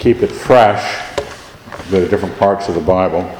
keep 0.00 0.22
it 0.22 0.32
fresh, 0.32 1.14
the 1.90 2.08
different 2.08 2.36
parts 2.38 2.68
of 2.68 2.74
the 2.74 2.80
Bible. 2.80 3.30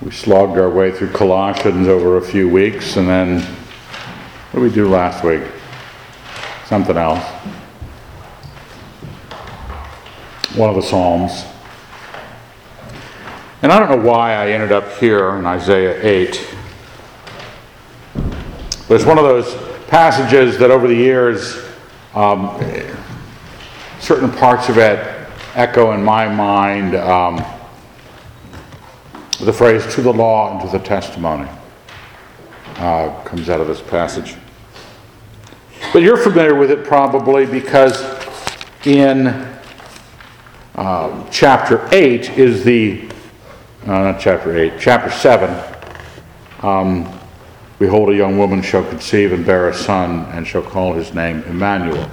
We 0.00 0.12
slogged 0.12 0.56
our 0.56 0.70
way 0.70 0.92
through 0.92 1.10
Colossians 1.10 1.88
over 1.88 2.18
a 2.18 2.22
few 2.22 2.48
weeks, 2.48 2.96
and 2.96 3.08
then 3.08 3.40
what 3.40 4.60
did 4.60 4.62
we 4.62 4.70
do 4.70 4.88
last 4.88 5.24
week? 5.24 5.42
Something 6.66 6.96
else. 6.96 7.24
One 10.54 10.70
of 10.70 10.76
the 10.76 10.82
Psalms. 10.82 11.44
And 13.62 13.72
I 13.72 13.80
don't 13.80 13.90
know 13.90 14.08
why 14.08 14.34
I 14.34 14.50
ended 14.50 14.70
up 14.70 14.98
here 14.98 15.34
in 15.34 15.46
Isaiah 15.46 15.98
8. 16.00 16.54
But 18.86 18.94
it's 18.94 19.04
one 19.04 19.18
of 19.18 19.24
those 19.24 19.52
passages 19.88 20.58
that 20.58 20.70
over 20.70 20.86
the 20.86 20.94
years, 20.94 21.60
um, 22.14 22.56
certain 24.04 24.30
parts 24.30 24.68
of 24.68 24.76
it 24.76 24.98
echo 25.54 25.92
in 25.92 26.04
my 26.04 26.28
mind 26.28 26.94
um, 26.94 27.36
the 29.40 29.50
phrase 29.50 29.82
to 29.94 30.02
the 30.02 30.12
law 30.12 30.52
and 30.52 30.60
to 30.60 30.76
the 30.76 30.84
testimony 30.84 31.48
uh, 32.76 33.08
comes 33.24 33.48
out 33.48 33.62
of 33.62 33.66
this 33.66 33.80
passage. 33.80 34.34
But 35.94 36.02
you're 36.02 36.18
familiar 36.18 36.54
with 36.54 36.70
it 36.70 36.84
probably 36.84 37.46
because 37.46 38.04
in 38.84 39.28
uh, 40.74 41.30
chapter 41.30 41.88
8 41.90 42.36
is 42.36 42.62
the, 42.62 43.08
uh, 43.84 43.86
not 43.86 44.20
chapter 44.20 44.54
8, 44.54 44.74
chapter 44.78 45.10
7. 45.10 45.74
Um, 46.60 47.10
Behold, 47.78 48.10
a 48.10 48.14
young 48.14 48.36
woman 48.36 48.60
shall 48.60 48.84
conceive 48.84 49.32
and 49.32 49.46
bear 49.46 49.70
a 49.70 49.74
son, 49.74 50.26
and 50.32 50.46
shall 50.46 50.62
call 50.62 50.92
his 50.92 51.14
name 51.14 51.42
Emmanuel. 51.44 52.08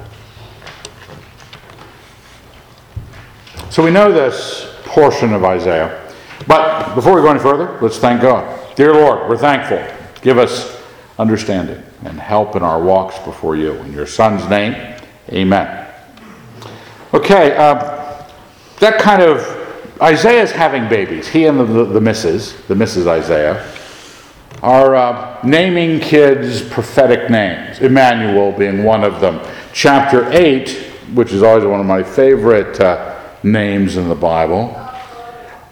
So 3.72 3.82
we 3.82 3.90
know 3.90 4.12
this 4.12 4.70
portion 4.84 5.32
of 5.32 5.46
Isaiah. 5.46 6.14
But 6.46 6.94
before 6.94 7.16
we 7.16 7.22
go 7.22 7.30
any 7.30 7.40
further, 7.40 7.80
let's 7.82 8.00
thank 8.00 8.22
God. 8.22 8.76
Dear 8.76 8.94
Lord, 8.94 9.30
we're 9.30 9.38
thankful. 9.38 9.82
Give 10.22 10.38
us 10.38 10.78
understanding 11.18 11.82
and 12.04 12.20
help 12.20 12.58
in 12.58 12.64
our 12.64 12.84
walks 12.84 13.18
before 13.20 13.56
you. 13.56 13.72
In 13.76 13.94
your 13.94 14.06
Son's 14.06 14.46
name, 14.50 15.00
amen. 15.30 15.88
Okay, 17.14 17.56
uh, 17.56 18.28
that 18.80 19.00
kind 19.00 19.22
of, 19.22 19.40
Isaiah's 20.02 20.52
having 20.52 20.90
babies. 20.90 21.30
He 21.30 21.46
and 21.46 21.58
the, 21.58 21.64
the, 21.64 21.86
the 21.86 22.02
missus, 22.02 22.52
the 22.68 22.76
Mrs. 22.76 23.08
Isaiah, 23.08 23.74
are 24.62 24.96
uh, 24.96 25.40
naming 25.46 26.02
kids 26.02 26.62
prophetic 26.62 27.30
names, 27.30 27.80
Emmanuel 27.80 28.52
being 28.52 28.84
one 28.84 29.06
of 29.06 29.22
them. 29.22 29.40
Chapter 29.72 30.30
8, 30.34 30.70
which 31.14 31.32
is 31.32 31.42
always 31.42 31.64
one 31.64 31.80
of 31.80 31.86
my 31.86 32.04
favorite 32.04 32.78
uh, 32.82 33.11
names 33.44 33.98
in 33.98 34.10
the 34.10 34.16
Bible. 34.16 34.76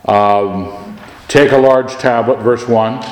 Um, 0.05 0.97
take 1.27 1.51
a 1.51 1.57
large 1.57 1.93
tablet, 1.93 2.39
verse 2.39 2.67
1, 2.67 3.03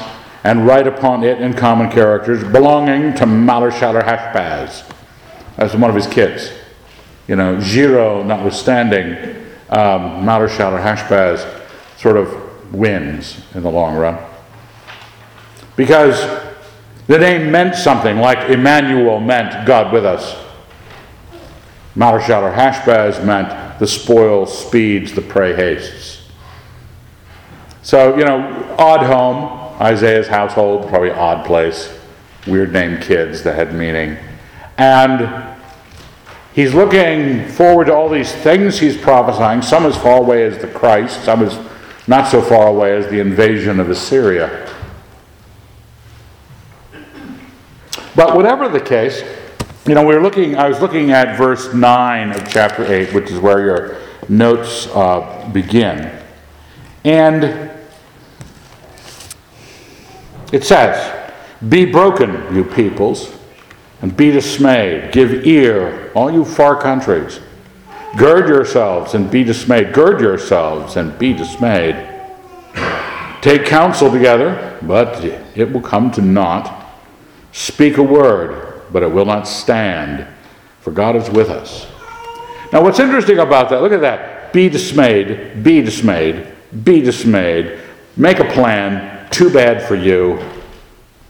and 0.43 0.65
write 0.65 0.87
upon 0.87 1.23
it 1.23 1.41
in 1.41 1.53
common 1.53 1.91
characters 1.91 2.43
belonging 2.43 3.13
to 3.15 3.25
Maher-Shalal 3.25 4.03
Hashbaz. 4.03 4.89
That's 5.57 5.73
one 5.73 5.89
of 5.89 5.95
his 5.95 6.07
kids. 6.07 6.51
You 7.27 7.35
know, 7.35 7.59
Zero 7.59 8.23
notwithstanding, 8.23 9.35
um, 9.69 10.25
Hashbaz 10.25 11.63
sort 11.97 12.17
of 12.17 12.73
wins 12.73 13.41
in 13.53 13.63
the 13.63 13.71
long 13.71 13.95
run. 13.95 14.17
Because 15.75 16.45
the 17.07 17.17
name 17.17 17.51
meant 17.51 17.75
something, 17.75 18.17
like 18.17 18.49
Emmanuel 18.49 19.19
meant 19.19 19.67
God 19.67 19.93
with 19.93 20.05
us. 20.05 20.35
Maher-Shalal 21.95 22.55
Hashbaz 22.55 23.23
meant 23.25 23.66
the 23.79 23.87
spoil 23.87 24.45
speeds, 24.45 25.13
the 25.13 25.21
prey 25.21 25.55
hastes. 25.55 26.27
So, 27.81 28.17
you 28.17 28.25
know, 28.25 28.75
odd 28.77 29.05
home, 29.05 29.81
Isaiah's 29.81 30.27
household, 30.27 30.89
probably 30.89 31.11
odd 31.11 31.45
place, 31.45 31.97
weird 32.45 32.73
name 32.73 32.99
kids 32.99 33.43
that 33.43 33.55
had 33.55 33.73
meaning. 33.73 34.17
And 34.77 35.55
he's 36.53 36.73
looking 36.73 37.47
forward 37.47 37.85
to 37.85 37.93
all 37.93 38.09
these 38.09 38.31
things 38.31 38.79
he's 38.79 38.97
prophesying, 38.97 39.61
some 39.61 39.85
as 39.85 39.95
far 39.95 40.17
away 40.17 40.43
as 40.43 40.57
the 40.57 40.67
Christ, 40.67 41.23
some 41.23 41.43
as 41.43 41.57
not 42.07 42.27
so 42.27 42.41
far 42.41 42.67
away 42.67 42.95
as 42.95 43.07
the 43.07 43.19
invasion 43.19 43.79
of 43.79 43.89
Assyria. 43.89 44.65
But 48.15 48.35
whatever 48.35 48.67
the 48.67 48.79
case, 48.79 49.21
you 49.87 49.95
know, 49.95 50.05
we 50.05 50.13
were 50.13 50.21
looking, 50.21 50.57
I 50.57 50.67
was 50.67 50.81
looking 50.81 51.11
at 51.11 51.37
verse 51.37 51.73
9 51.73 52.31
of 52.31 52.49
chapter 52.49 52.83
8, 52.83 53.13
which 53.13 53.31
is 53.31 53.39
where 53.39 53.63
your 53.63 53.97
notes 54.27 54.87
uh, 54.87 55.49
begin. 55.53 56.11
And 57.05 57.71
it 60.51 60.65
says, 60.65 61.31
Be 61.69 61.85
broken, 61.85 62.53
you 62.53 62.65
peoples, 62.65 63.33
and 64.01 64.15
be 64.15 64.29
dismayed. 64.29 65.13
Give 65.13 65.45
ear, 65.45 66.11
all 66.13 66.29
you 66.31 66.43
far 66.43 66.81
countries. 66.81 67.39
Gird 68.17 68.49
yourselves 68.49 69.13
and 69.13 69.31
be 69.31 69.45
dismayed. 69.45 69.93
Gird 69.93 70.19
yourselves 70.19 70.97
and 70.97 71.17
be 71.17 71.31
dismayed. 71.31 71.95
Take 73.41 73.65
counsel 73.65 74.11
together, 74.11 74.77
but 74.81 75.23
it 75.55 75.71
will 75.71 75.81
come 75.81 76.11
to 76.11 76.21
naught. 76.21 76.85
Speak 77.53 77.97
a 77.97 78.03
word, 78.03 78.66
but 78.91 79.03
it 79.03 79.11
will 79.11 79.25
not 79.25 79.47
stand, 79.47 80.27
for 80.79 80.91
God 80.91 81.15
is 81.15 81.29
with 81.29 81.49
us. 81.49 81.87
Now, 82.71 82.83
what's 82.83 82.99
interesting 82.99 83.39
about 83.39 83.69
that, 83.69 83.81
look 83.81 83.91
at 83.91 84.01
that. 84.01 84.53
Be 84.53 84.69
dismayed, 84.69 85.63
be 85.63 85.81
dismayed, 85.81 86.47
be 86.83 87.01
dismayed. 87.01 87.79
Make 88.15 88.39
a 88.39 88.45
plan. 88.51 89.29
Too 89.29 89.49
bad 89.49 89.87
for 89.87 89.95
you. 89.95 90.43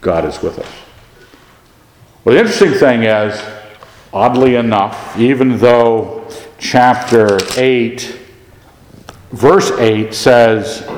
God 0.00 0.24
is 0.24 0.40
with 0.42 0.58
us. 0.58 0.72
Well, 2.24 2.34
the 2.34 2.40
interesting 2.40 2.72
thing 2.72 3.04
is, 3.04 3.40
oddly 4.12 4.56
enough, 4.56 5.18
even 5.18 5.58
though 5.58 6.28
chapter 6.58 7.38
8, 7.56 8.20
verse 9.32 9.70
8 9.72 10.14
says, 10.14 10.88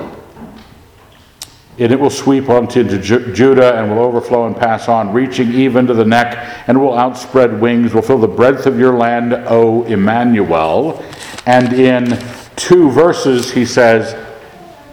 and 1.81 1.91
it 1.93 1.99
will 1.99 2.11
sweep 2.11 2.51
onto 2.51 2.85
Judah 3.01 3.79
and 3.79 3.91
will 3.91 4.01
overflow 4.01 4.47
and 4.47 4.55
pass 4.55 4.87
on, 4.87 5.15
reaching 5.15 5.55
even 5.55 5.87
to 5.87 5.95
the 5.95 6.05
neck, 6.05 6.63
and 6.69 6.79
will 6.79 6.93
outspread 6.93 7.59
wings, 7.59 7.95
will 7.95 8.03
fill 8.03 8.19
the 8.19 8.29
breadth 8.29 8.67
of 8.67 8.79
your 8.79 8.99
land, 8.99 9.33
O 9.33 9.85
Emmanuel. 9.85 11.03
And 11.47 11.73
in 11.73 12.23
two 12.55 12.91
verses, 12.91 13.51
he 13.51 13.65
says, 13.65 14.15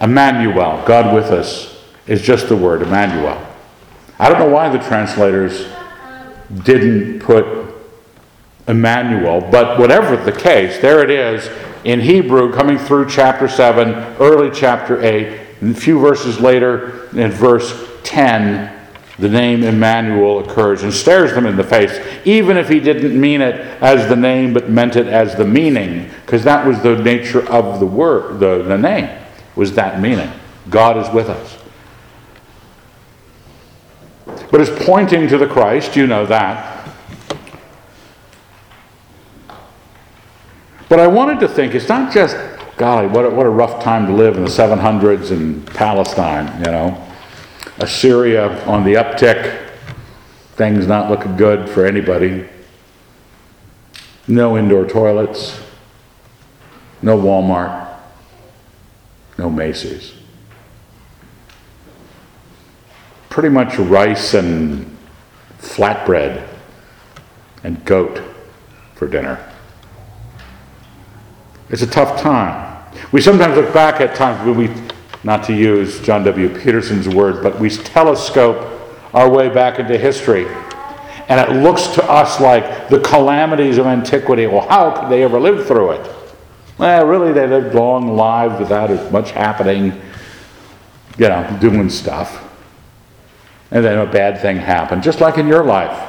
Emmanuel, 0.00 0.82
God 0.86 1.14
with 1.14 1.26
us, 1.26 1.84
is 2.06 2.22
just 2.22 2.48
the 2.48 2.56
word 2.56 2.80
Emmanuel. 2.80 3.38
I 4.18 4.30
don't 4.30 4.38
know 4.38 4.48
why 4.48 4.70
the 4.70 4.82
translators 4.82 5.68
didn't 6.64 7.20
put 7.20 7.44
Emmanuel, 8.66 9.42
but 9.42 9.78
whatever 9.78 10.16
the 10.16 10.32
case, 10.32 10.80
there 10.80 11.04
it 11.04 11.10
is 11.10 11.50
in 11.84 12.00
Hebrew 12.00 12.50
coming 12.50 12.78
through 12.78 13.10
chapter 13.10 13.46
7, 13.46 13.88
early 14.18 14.50
chapter 14.50 15.02
8 15.04 15.47
and 15.47 15.47
a 15.60 15.74
few 15.74 15.98
verses 15.98 16.40
later, 16.40 17.08
in 17.16 17.30
verse 17.30 17.88
10, 18.04 18.74
the 19.18 19.28
name 19.28 19.64
Emmanuel 19.64 20.38
occurs 20.38 20.84
and 20.84 20.92
stares 20.92 21.32
them 21.32 21.44
in 21.44 21.56
the 21.56 21.64
face, 21.64 21.98
even 22.24 22.56
if 22.56 22.68
he 22.68 22.78
didn't 22.78 23.20
mean 23.20 23.40
it 23.40 23.56
as 23.82 24.08
the 24.08 24.14
name 24.14 24.52
but 24.52 24.70
meant 24.70 24.94
it 24.94 25.06
as 25.08 25.34
the 25.34 25.44
meaning, 25.44 26.08
because 26.24 26.44
that 26.44 26.64
was 26.64 26.80
the 26.82 26.96
nature 27.02 27.48
of 27.50 27.80
the 27.80 27.86
word, 27.86 28.38
the, 28.38 28.62
the 28.62 28.78
name, 28.78 29.10
was 29.56 29.74
that 29.74 30.00
meaning. 30.00 30.30
God 30.70 30.96
is 30.96 31.12
with 31.12 31.28
us. 31.28 31.58
But 34.50 34.60
it's 34.60 34.84
pointing 34.84 35.26
to 35.28 35.38
the 35.38 35.46
Christ, 35.46 35.96
you 35.96 36.06
know 36.06 36.24
that. 36.26 36.76
But 40.88 41.00
I 41.00 41.06
wanted 41.06 41.40
to 41.40 41.48
think 41.48 41.74
it's 41.74 41.88
not 41.88 42.12
just 42.12 42.36
golly, 42.78 43.08
what 43.08 43.24
a, 43.24 43.30
what 43.30 43.44
a 43.44 43.50
rough 43.50 43.82
time 43.82 44.06
to 44.06 44.12
live 44.12 44.36
in 44.36 44.44
the 44.44 44.50
700s 44.50 45.30
in 45.30 45.62
Palestine, 45.66 46.46
you 46.64 46.70
know. 46.70 47.04
Assyria 47.78 48.64
on 48.66 48.84
the 48.84 48.94
uptick, 48.94 49.70
things 50.54 50.86
not 50.86 51.10
looking 51.10 51.36
good 51.36 51.68
for 51.68 51.84
anybody. 51.84 52.48
No 54.26 54.56
indoor 54.56 54.86
toilets, 54.86 55.60
no 57.02 57.18
Walmart, 57.18 57.96
no 59.36 59.50
Macy's. 59.50 60.14
Pretty 63.28 63.48
much 63.48 63.78
rice 63.78 64.34
and 64.34 64.96
flatbread 65.58 66.46
and 67.62 67.84
goat 67.84 68.20
for 68.94 69.06
dinner. 69.06 69.44
It's 71.70 71.82
a 71.82 71.86
tough 71.86 72.20
time. 72.20 72.67
We 73.12 73.20
sometimes 73.20 73.56
look 73.56 73.72
back 73.72 74.00
at 74.00 74.14
times 74.14 74.46
when 74.46 74.56
we, 74.56 74.74
not 75.24 75.44
to 75.44 75.54
use 75.54 76.00
John 76.00 76.24
W. 76.24 76.48
Peterson's 76.48 77.08
word, 77.08 77.42
but 77.42 77.58
we 77.58 77.70
telescope 77.70 78.80
our 79.14 79.30
way 79.30 79.48
back 79.48 79.78
into 79.78 79.96
history. 79.96 80.46
And 81.28 81.40
it 81.40 81.62
looks 81.62 81.88
to 81.88 82.04
us 82.04 82.40
like 82.40 82.88
the 82.88 83.00
calamities 83.00 83.78
of 83.78 83.86
antiquity. 83.86 84.46
Well, 84.46 84.66
how 84.68 84.90
could 84.90 85.10
they 85.10 85.22
ever 85.22 85.38
live 85.38 85.66
through 85.66 85.92
it? 85.92 86.14
Well, 86.78 87.06
really, 87.06 87.32
they 87.32 87.46
lived 87.46 87.74
long 87.74 88.16
lives 88.16 88.58
without 88.58 88.90
as 88.90 89.10
much 89.12 89.32
happening, 89.32 90.00
you 91.18 91.28
know, 91.28 91.58
doing 91.60 91.90
stuff. 91.90 92.44
And 93.70 93.84
then 93.84 93.98
a 93.98 94.10
bad 94.10 94.40
thing 94.40 94.56
happened, 94.56 95.02
just 95.02 95.20
like 95.20 95.36
in 95.36 95.46
your 95.46 95.64
life. 95.64 96.07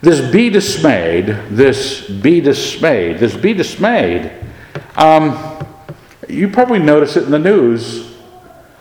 This 0.00 0.20
be 0.30 0.48
dismayed, 0.48 1.26
this 1.50 2.08
be 2.08 2.40
dismayed, 2.40 3.18
this 3.18 3.36
be 3.36 3.52
dismayed. 3.52 4.30
Um, 4.96 5.66
you 6.28 6.48
probably 6.48 6.78
notice 6.78 7.16
it 7.16 7.24
in 7.24 7.30
the 7.30 7.38
news 7.38 8.14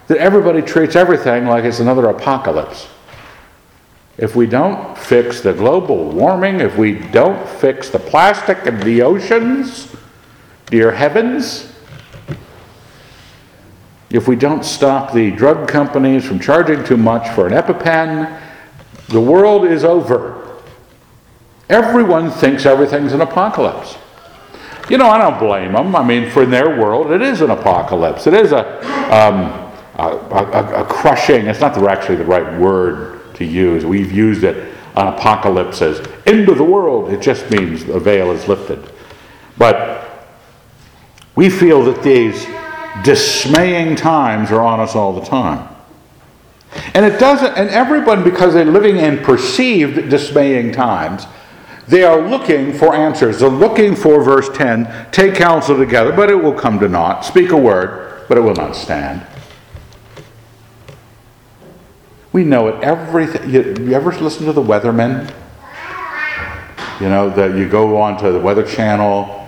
that 0.08 0.18
everybody 0.18 0.62
treats 0.62 0.96
everything 0.96 1.48
like 1.48 1.64
it's 1.64 1.80
another 1.80 2.08
apocalypse. 2.10 2.88
If 4.18 4.36
we 4.36 4.46
don't 4.46 4.98
fix 4.98 5.42
the 5.42 5.54
global 5.54 6.12
warming, 6.12 6.60
if 6.60 6.78
we 6.78 6.94
don't 6.94 7.48
fix 7.48 7.90
the 7.90 8.00
plastic 8.00 8.66
in 8.66 8.80
the 8.80 9.02
oceans, 9.02 9.96
dear 10.68 10.92
heavens, 10.92 11.74
if 14.10 14.28
we 14.28 14.36
don't 14.36 14.64
stop 14.64 15.14
the 15.14 15.32
drug 15.32 15.68
companies 15.68 16.26
from 16.26 16.40
charging 16.40 16.84
too 16.84 16.98
much 16.98 17.28
for 17.36 17.48
an 17.48 17.54
EpiPen, 17.54 18.42
the 19.10 19.22
world 19.22 19.66
is 19.66 19.84
over. 19.84 20.47
Everyone 21.70 22.32
thinks 22.32 22.66
everything's 22.66 23.14
an 23.14 23.22
apocalypse. 23.22 23.98
You 24.90 24.98
know, 24.98 25.10
I 25.10 25.18
don't 25.18 25.38
blame 25.38 25.74
them. 25.74 25.96
I 25.96 26.04
mean, 26.04 26.30
for 26.30 26.46
their 26.46 26.80
world, 26.80 27.12
it 27.12 27.22
is 27.22 27.42
an 27.42 27.50
apocalypse. 27.50 28.26
It 28.26 28.34
is 28.34 28.54
a, 28.54 28.80
um, 29.14 29.68
a, 29.96 30.16
a, 30.32 30.84
a 30.84 30.86
crushing, 30.86 31.48
it's 31.48 31.60
not 31.60 31.78
actually 31.78 32.16
the 32.16 32.26
right 32.26 32.58
word 32.60 33.36
to 33.36 33.46
use. 33.46 33.86
We've 33.86 34.12
used 34.12 34.44
it 34.44 34.74
on 34.96 35.14
apocalypse 35.14 35.82
as 35.82 36.00
end 36.26 36.50
of 36.50 36.58
the 36.58 36.64
world. 36.64 37.12
It 37.12 37.22
just 37.22 37.50
means 37.52 37.84
the 37.84 38.00
veil 38.00 38.32
is 38.32 38.48
lifted. 38.48 38.92
But 39.58 40.10
we 41.36 41.50
feel 41.50 41.84
that 41.86 42.02
these 42.02 42.48
dismaying 43.04 43.96
times 43.96 44.52
are 44.52 44.62
on 44.62 44.80
us 44.80 44.96
all 44.96 45.14
the 45.14 45.26
time. 45.26 45.68
And 46.94 47.06
it 47.06 47.20
doesn't, 47.20 47.58
and 47.58 47.70
everyone, 47.70 48.24
because 48.24 48.54
they're 48.54 48.66
living 48.66 48.98
in 48.98 49.20
perceived 49.20 50.10
dismaying 50.10 50.72
times, 50.72 51.26
they 51.88 52.04
are 52.04 52.28
looking 52.28 52.74
for 52.74 52.94
answers. 52.94 53.40
They're 53.40 53.50
looking 53.50 53.96
for, 53.96 54.22
verse 54.22 54.50
10, 54.50 55.12
take 55.12 55.36
counsel 55.36 55.78
together, 55.78 56.12
but 56.12 56.30
it 56.30 56.36
will 56.36 56.54
come 56.54 56.80
to 56.80 56.90
naught. 56.90 57.24
Speak 57.24 57.52
a 57.52 57.58
word, 57.58 58.26
but 58.28 58.38
it 58.38 58.42
will 58.42 58.56
not 58.56 58.76
stand. 58.76 59.26
We 62.34 62.44
know 62.44 62.68
it. 62.68 62.84
Everything. 62.84 63.50
You, 63.50 63.76
you 63.80 63.94
ever 63.94 64.12
listen 64.12 64.46
to 64.48 64.54
the 64.54 64.62
weathermen? 64.62 65.34
You 67.00 67.10
know, 67.10 67.30
that 67.30 67.56
you 67.56 67.70
go 67.70 68.02
on 68.02 68.18
to 68.18 68.32
the 68.32 68.40
Weather 68.40 68.66
Channel, 68.66 69.48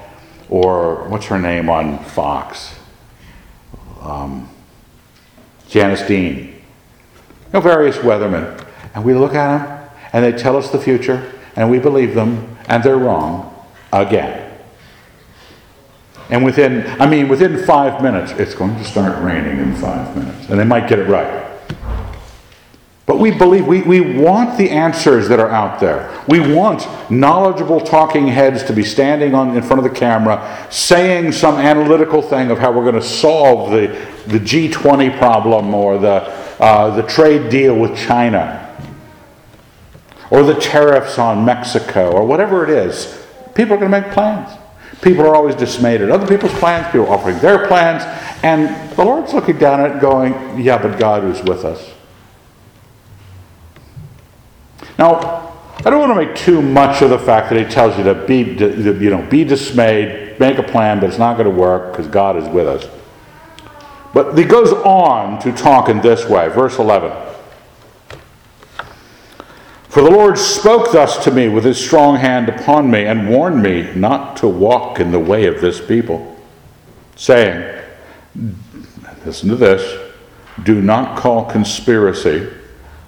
or 0.49 1.07
what's 1.09 1.25
her 1.25 1.39
name 1.39 1.69
on 1.69 2.03
Fox? 2.05 2.75
Um, 4.01 4.49
Janice 5.67 6.03
Dean. 6.03 6.37
You 6.37 6.53
know, 7.53 7.59
various 7.59 7.97
weathermen. 7.97 8.65
And 8.95 9.03
we 9.03 9.13
look 9.13 9.33
at 9.33 9.57
them, 9.57 9.89
and 10.13 10.23
they 10.23 10.31
tell 10.31 10.55
us 10.55 10.71
the 10.71 10.79
future 10.79 11.31
and 11.55 11.69
we 11.69 11.79
believe 11.79 12.15
them, 12.15 12.57
and 12.67 12.83
they're 12.83 12.97
wrong 12.97 13.53
again. 13.91 14.49
And 16.29 16.45
within, 16.45 16.85
I 17.01 17.09
mean, 17.09 17.27
within 17.27 17.63
five 17.65 18.03
minutes, 18.03 18.31
it's 18.33 18.53
going 18.53 18.75
to 18.75 18.83
start 18.83 19.21
raining 19.23 19.59
in 19.59 19.75
five 19.75 20.15
minutes. 20.15 20.49
And 20.49 20.59
they 20.59 20.63
might 20.63 20.87
get 20.87 20.99
it 20.99 21.07
right. 21.09 21.47
But 23.07 23.17
we 23.17 23.31
believe, 23.31 23.65
we, 23.65 23.81
we 23.81 24.01
want 24.01 24.55
the 24.59 24.69
answers 24.69 25.27
that 25.29 25.39
are 25.39 25.49
out 25.49 25.79
there. 25.79 26.23
We 26.27 26.53
want 26.53 26.87
knowledgeable 27.09 27.81
talking 27.81 28.27
heads 28.27 28.63
to 28.65 28.73
be 28.73 28.83
standing 28.83 29.33
on, 29.33 29.57
in 29.57 29.63
front 29.63 29.83
of 29.83 29.91
the 29.91 29.99
camera 29.99 30.67
saying 30.69 31.31
some 31.31 31.55
analytical 31.55 32.21
thing 32.21 32.51
of 32.51 32.59
how 32.59 32.71
we're 32.71 32.83
going 32.83 32.93
to 32.93 33.01
solve 33.01 33.71
the, 33.71 33.87
the 34.27 34.37
G20 34.37 35.17
problem 35.17 35.73
or 35.73 35.97
the, 35.97 36.21
uh, 36.61 36.95
the 36.95 37.01
trade 37.01 37.49
deal 37.49 37.75
with 37.75 37.97
China 37.97 38.68
or 40.29 40.43
the 40.43 40.55
tariffs 40.55 41.17
on 41.17 41.43
Mexico 41.45 42.11
or 42.11 42.25
whatever 42.25 42.63
it 42.63 42.69
is. 42.69 43.25
People 43.55 43.73
are 43.73 43.77
going 43.77 43.91
to 43.91 44.01
make 44.01 44.11
plans. 44.11 44.49
People 45.01 45.25
are 45.25 45.35
always 45.35 45.55
dismayed 45.55 46.01
at 46.01 46.09
other 46.09 46.27
people's 46.27 46.53
plans, 46.59 46.85
people 46.87 47.07
are 47.07 47.11
offering 47.11 47.39
their 47.39 47.67
plans, 47.67 48.03
and 48.43 48.91
the 48.97 49.05
Lord's 49.05 49.33
looking 49.33 49.57
down 49.57 49.79
at 49.79 49.95
it 49.95 50.01
going, 50.01 50.59
Yeah, 50.59 50.81
but 50.81 50.99
God 50.99 51.23
is 51.23 51.41
with 51.41 51.63
us. 51.63 51.93
Now, 54.97 55.49
I 55.85 55.89
don't 55.89 56.01
want 56.01 56.11
to 56.19 56.25
make 56.25 56.35
too 56.35 56.61
much 56.61 57.01
of 57.01 57.09
the 57.09 57.19
fact 57.19 57.49
that 57.49 57.57
he 57.57 57.65
tells 57.65 57.97
you 57.97 58.03
to 58.03 58.13
be, 58.13 58.39
you 58.41 59.09
know, 59.09 59.25
be 59.29 59.45
dismayed, 59.45 60.37
make 60.37 60.57
a 60.57 60.63
plan, 60.63 60.99
but 60.99 61.09
it's 61.09 61.17
not 61.17 61.37
going 61.37 61.49
to 61.49 61.57
work 61.57 61.93
because 61.93 62.07
God 62.07 62.35
is 62.35 62.49
with 62.49 62.67
us. 62.67 62.85
But 64.13 64.37
he 64.37 64.43
goes 64.43 64.73
on 64.73 65.39
to 65.39 65.53
talk 65.53 65.87
in 65.87 66.01
this 66.01 66.27
way, 66.27 66.49
verse 66.49 66.79
11. 66.79 67.11
For 69.89 70.03
the 70.03 70.11
Lord 70.11 70.37
spoke 70.37 70.91
thus 70.91 71.23
to 71.23 71.31
me 71.31 71.49
with 71.49 71.63
his 71.63 71.83
strong 71.83 72.17
hand 72.17 72.47
upon 72.47 72.91
me 72.91 73.05
and 73.05 73.27
warned 73.27 73.63
me 73.63 73.91
not 73.95 74.37
to 74.37 74.47
walk 74.47 74.99
in 74.99 75.11
the 75.11 75.19
way 75.19 75.47
of 75.47 75.61
this 75.61 75.83
people, 75.83 76.39
saying, 77.15 77.77
Listen 79.25 79.49
to 79.49 79.55
this, 79.55 80.11
do 80.63 80.79
not 80.79 81.17
call 81.17 81.43
conspiracy 81.45 82.47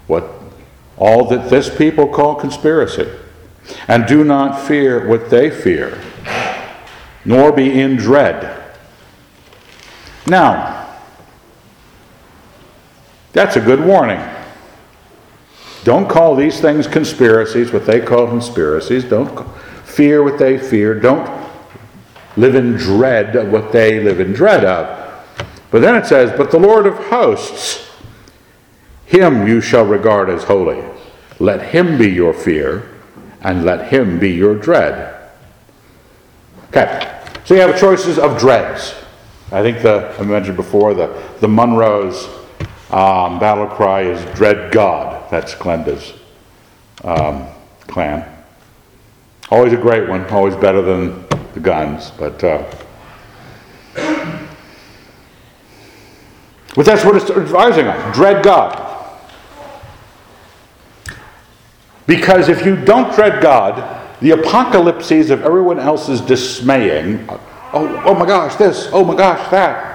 what 0.07 0.27
all 0.97 1.25
that 1.29 1.51
this 1.51 1.73
people 1.75 2.07
call 2.07 2.33
conspiracy, 2.33 3.07
and 3.87 4.07
do 4.07 4.23
not 4.23 4.59
fear 4.59 5.07
what 5.07 5.29
they 5.29 5.51
fear, 5.51 6.01
nor 7.23 7.51
be 7.51 7.79
in 7.79 7.95
dread. 7.95 8.75
Now, 10.25 10.97
that's 13.33 13.55
a 13.55 13.61
good 13.61 13.85
warning. 13.85 14.19
Don't 15.83 16.07
call 16.07 16.35
these 16.35 16.59
things 16.59 16.85
conspiracies, 16.85 17.71
what 17.71 17.85
they 17.85 17.99
call 17.99 18.27
conspiracies. 18.27 19.03
Don't 19.03 19.47
fear 19.83 20.23
what 20.23 20.37
they 20.37 20.57
fear. 20.57 20.99
Don't 20.99 21.29
live 22.37 22.55
in 22.55 22.73
dread 22.73 23.35
of 23.35 23.51
what 23.51 23.71
they 23.71 23.99
live 23.99 24.19
in 24.19 24.33
dread 24.33 24.63
of. 24.63 24.99
But 25.71 25.81
then 25.81 25.95
it 25.95 26.05
says, 26.05 26.31
But 26.37 26.51
the 26.51 26.59
Lord 26.59 26.85
of 26.85 26.95
hosts, 26.95 27.89
him 29.05 29.47
you 29.47 29.59
shall 29.59 29.85
regard 29.85 30.29
as 30.29 30.43
holy. 30.43 30.83
Let 31.39 31.71
him 31.71 31.97
be 31.97 32.09
your 32.09 32.33
fear, 32.33 32.87
and 33.41 33.65
let 33.65 33.91
him 33.91 34.19
be 34.19 34.29
your 34.29 34.55
dread. 34.55 35.29
Okay, 36.67 37.21
so 37.43 37.55
you 37.55 37.61
have 37.61 37.79
choices 37.79 38.19
of 38.19 38.39
dreads. 38.39 38.95
I 39.51 39.61
think 39.61 39.81
the 39.81 40.15
I 40.19 40.23
mentioned 40.23 40.55
before 40.55 40.93
the, 40.93 41.07
the 41.41 41.47
Munros 41.47 42.40
um, 42.91 43.39
battle 43.39 43.67
cry 43.67 44.01
is 44.01 44.23
dread 44.35 44.71
God. 44.71 45.29
That's 45.31 45.55
Glenda's 45.55 46.13
um, 47.03 47.47
clan. 47.87 48.27
Always 49.49 49.73
a 49.73 49.77
great 49.77 50.09
one, 50.09 50.25
always 50.29 50.55
better 50.55 50.81
than 50.81 51.25
the 51.53 51.59
guns, 51.59 52.11
but. 52.11 52.43
Uh, 52.43 52.69
but 56.73 56.85
that's 56.85 57.03
what 57.03 57.15
it's 57.15 57.29
advising 57.29 57.87
us 57.87 58.15
dread 58.15 58.43
God. 58.43 58.87
Because 62.07 62.49
if 62.49 62.65
you 62.65 62.75
don't 62.75 63.13
dread 63.13 63.41
God, 63.41 64.01
the 64.21 64.31
apocalypses 64.31 65.29
of 65.29 65.43
everyone 65.43 65.79
else 65.79 66.09
is 66.09 66.21
dismaying. 66.21 67.25
Oh, 67.73 68.01
oh 68.05 68.13
my 68.13 68.25
gosh, 68.25 68.55
this, 68.55 68.89
oh 68.91 69.03
my 69.03 69.15
gosh, 69.15 69.49
that. 69.51 69.90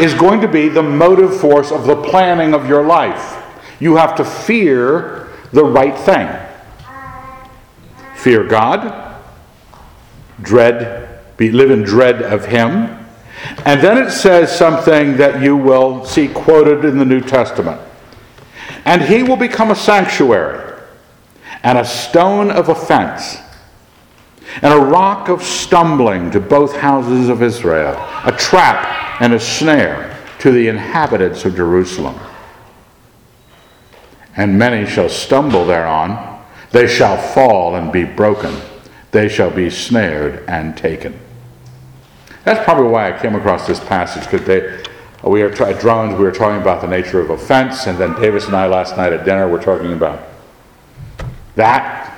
Is 0.00 0.12
going 0.14 0.40
to 0.42 0.48
be 0.48 0.68
the 0.68 0.82
motive 0.82 1.40
force 1.40 1.72
of 1.72 1.86
the 1.86 1.96
planning 1.96 2.52
of 2.52 2.68
your 2.68 2.84
life. 2.84 3.42
You 3.80 3.96
have 3.96 4.14
to 4.16 4.24
fear 4.24 5.28
the 5.52 5.64
right 5.64 5.96
thing. 5.96 6.28
Fear 8.14 8.44
God, 8.44 9.22
dread, 10.42 11.20
be, 11.36 11.50
live 11.50 11.70
in 11.70 11.82
dread 11.82 12.22
of 12.22 12.44
Him. 12.46 13.06
And 13.64 13.80
then 13.80 13.98
it 13.98 14.10
says 14.10 14.56
something 14.56 15.16
that 15.16 15.42
you 15.42 15.56
will 15.56 16.04
see 16.04 16.28
quoted 16.28 16.84
in 16.84 16.98
the 16.98 17.04
New 17.04 17.20
Testament. 17.20 17.80
And 18.84 19.02
He 19.02 19.22
will 19.22 19.36
become 19.36 19.70
a 19.70 19.76
sanctuary 19.76 20.78
and 21.62 21.78
a 21.78 21.84
stone 21.84 22.50
of 22.50 22.68
offense 22.68 23.38
and 24.62 24.72
a 24.72 24.78
rock 24.78 25.28
of 25.28 25.42
stumbling 25.42 26.30
to 26.30 26.40
both 26.40 26.76
houses 26.76 27.28
of 27.28 27.42
Israel, 27.42 27.94
a 28.24 28.34
trap 28.38 29.20
and 29.20 29.32
a 29.32 29.40
snare 29.40 30.18
to 30.40 30.50
the 30.50 30.68
inhabitants 30.68 31.44
of 31.44 31.56
Jerusalem 31.56 32.18
and 34.36 34.58
many 34.58 34.88
shall 34.88 35.08
stumble 35.08 35.64
thereon. 35.64 36.42
They 36.70 36.86
shall 36.86 37.16
fall 37.16 37.76
and 37.76 37.90
be 37.90 38.04
broken. 38.04 38.54
They 39.10 39.28
shall 39.28 39.50
be 39.50 39.70
snared 39.70 40.44
and 40.46 40.76
taken. 40.76 41.18
That's 42.44 42.62
probably 42.64 42.90
why 42.90 43.12
I 43.12 43.18
came 43.18 43.34
across 43.34 43.66
this 43.66 43.80
passage, 43.80 44.24
because 44.30 44.46
they, 44.46 44.82
we 45.24 45.42
are 45.42 45.50
at 45.50 45.80
drones, 45.80 46.12
we 46.12 46.24
were 46.24 46.32
talking 46.32 46.60
about 46.60 46.80
the 46.80 46.86
nature 46.86 47.20
of 47.20 47.30
offense, 47.30 47.86
and 47.86 47.98
then 47.98 48.14
Davis 48.20 48.46
and 48.46 48.54
I 48.54 48.66
last 48.66 48.96
night 48.96 49.12
at 49.12 49.24
dinner 49.24 49.48
were 49.48 49.60
talking 49.60 49.92
about 49.92 50.22
that. 51.56 52.15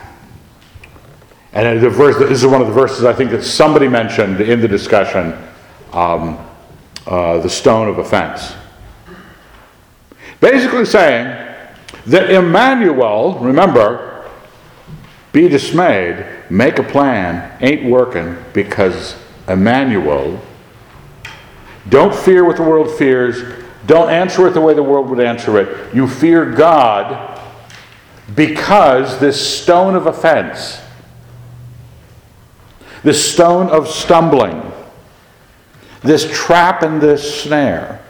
And 1.58 1.82
the 1.82 1.90
verse, 1.90 2.16
this 2.20 2.44
is 2.44 2.46
one 2.46 2.60
of 2.60 2.68
the 2.68 2.72
verses 2.72 3.04
I 3.04 3.12
think 3.12 3.32
that 3.32 3.42
somebody 3.42 3.88
mentioned 3.88 4.40
in 4.40 4.60
the 4.60 4.68
discussion 4.68 5.36
um, 5.92 6.38
uh, 7.04 7.38
the 7.38 7.50
stone 7.50 7.88
of 7.88 7.98
offense. 7.98 8.54
Basically 10.38 10.84
saying 10.84 11.26
that 12.06 12.30
Emmanuel, 12.30 13.40
remember, 13.40 14.30
be 15.32 15.48
dismayed, 15.48 16.24
make 16.48 16.78
a 16.78 16.84
plan, 16.84 17.56
ain't 17.60 17.90
working 17.90 18.36
because 18.52 19.16
Emmanuel 19.48 20.40
don't 21.88 22.14
fear 22.14 22.44
what 22.44 22.56
the 22.56 22.62
world 22.62 22.88
fears. 22.96 23.64
Don't 23.84 24.10
answer 24.10 24.46
it 24.46 24.52
the 24.52 24.60
way 24.60 24.74
the 24.74 24.82
world 24.84 25.10
would 25.10 25.18
answer 25.18 25.58
it. 25.58 25.92
You 25.92 26.06
fear 26.06 26.44
God 26.52 27.40
because 28.36 29.18
this 29.18 29.60
stone 29.60 29.96
of 29.96 30.06
offense, 30.06 30.82
this 33.02 33.32
stone 33.32 33.68
of 33.68 33.88
stumbling, 33.88 34.60
this 36.02 36.30
trap 36.32 36.82
and 36.82 37.00
this 37.00 37.42
snare, 37.42 38.04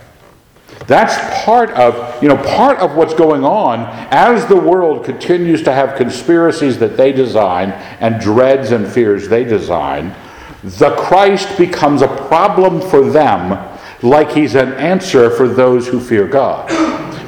that's 0.86 1.44
part 1.44 1.70
of, 1.70 2.22
you 2.22 2.28
know, 2.28 2.36
part 2.36 2.78
of 2.78 2.94
what's 2.94 3.14
going 3.14 3.44
on 3.44 3.80
as 4.10 4.46
the 4.46 4.56
world 4.56 5.04
continues 5.04 5.62
to 5.62 5.72
have 5.72 5.96
conspiracies 5.96 6.78
that 6.78 6.96
they 6.96 7.12
design 7.12 7.70
and 8.00 8.20
dreads 8.20 8.70
and 8.70 8.86
fears 8.86 9.28
they 9.28 9.44
design 9.44 10.14
the 10.62 10.94
Christ 10.96 11.56
becomes 11.56 12.02
a 12.02 12.08
problem 12.08 12.80
for 12.80 13.08
them 13.08 13.76
like 14.02 14.32
he's 14.32 14.54
an 14.54 14.72
answer 14.74 15.30
for 15.30 15.48
those 15.48 15.86
who 15.86 16.00
fear 16.00 16.26
God. 16.26 16.68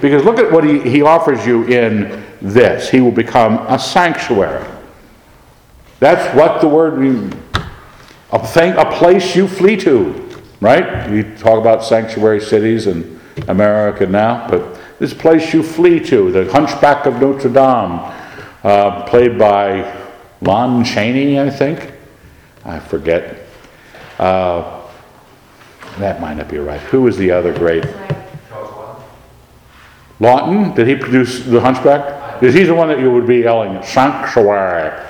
Because 0.01 0.25
look 0.25 0.39
at 0.39 0.51
what 0.51 0.65
he, 0.65 0.81
he 0.81 1.03
offers 1.03 1.47
you 1.47 1.65
in 1.65 2.25
this. 2.41 2.89
He 2.89 3.01
will 3.01 3.13
become 3.13 3.59
a 3.69 3.79
sanctuary. 3.79 4.67
That's 6.01 6.35
what 6.35 6.61
the 6.61 6.69
word 6.69 6.99
means. 6.99 7.35
A 8.33 8.47
thing, 8.47 8.73
a 8.75 8.91
place 8.91 9.37
you 9.37 9.47
flee 9.47 9.77
to, 9.79 10.29
right? 10.61 11.11
We 11.11 11.23
talk 11.23 11.59
about 11.59 11.85
sanctuary 11.85 12.41
cities 12.41 12.87
in 12.87 13.21
America 13.49 14.07
now, 14.07 14.49
but 14.49 14.81
this 14.99 15.13
place 15.13 15.53
you 15.53 15.63
flee 15.63 16.01
to, 16.01 16.33
the 16.33 16.51
Hunchback 16.51 17.07
of 17.07 17.21
Notre 17.21 17.49
Dame, 17.49 18.01
uh, 18.65 19.05
played 19.05 19.39
by 19.39 20.07
Lon 20.41 20.85
Chaney, 20.85 21.39
I 21.39 21.51
think. 21.51 21.93
I 22.65 22.79
forget. 22.79 23.47
Uh, 24.19 24.87
that 25.99 26.21
might 26.21 26.35
not 26.35 26.49
be 26.49 26.59
right. 26.59 26.81
Who 26.81 27.03
was 27.03 27.17
the 27.17 27.31
other 27.31 27.53
great? 27.53 27.85
Laughton? 30.19 30.75
Did 30.75 30.87
he 30.87 30.95
produce 30.95 31.41
The 31.45 31.61
Hunchback? 31.61 32.43
Is 32.43 32.55
he 32.55 32.65
the 32.65 32.75
one 32.75 32.89
that 32.89 33.01
you 33.01 33.11
would 33.11 33.27
be 33.27 33.39
yelling, 33.39 33.83
Sanctuary? 33.83 35.10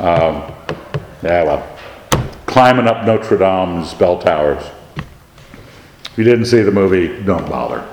Um, 0.00 0.52
yeah, 1.22 1.42
well, 1.42 1.78
climbing 2.46 2.86
up 2.86 3.04
Notre 3.04 3.36
Dame's 3.36 3.92
bell 3.94 4.18
towers. 4.18 4.64
If 4.96 6.12
you 6.16 6.24
didn't 6.24 6.46
see 6.46 6.62
the 6.62 6.70
movie, 6.70 7.22
don't 7.24 7.48
bother. 7.48 7.86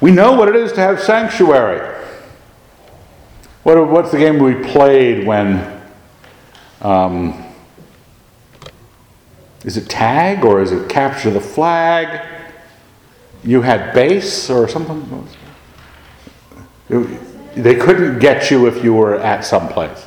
We 0.00 0.10
know 0.10 0.32
what 0.32 0.48
it 0.48 0.56
is 0.56 0.72
to 0.72 0.80
have 0.80 1.00
sanctuary. 1.00 1.94
What, 3.62 3.88
what's 3.88 4.10
the 4.10 4.18
game 4.18 4.38
we 4.38 4.54
played 4.54 5.26
when 5.26 5.82
um, 6.82 7.42
is 9.64 9.78
it 9.78 9.88
tag 9.88 10.44
or 10.44 10.60
is 10.60 10.70
it 10.72 10.90
capture 10.90 11.30
the 11.30 11.40
flag? 11.40 12.26
You 13.42 13.62
had 13.62 13.94
base 13.94 14.50
or 14.50 14.68
something? 14.68 15.26
They 17.56 17.76
couldn't 17.76 18.18
get 18.18 18.50
you 18.50 18.66
if 18.66 18.82
you 18.82 18.94
were 18.94 19.16
at 19.16 19.44
some 19.44 19.68
place. 19.68 20.06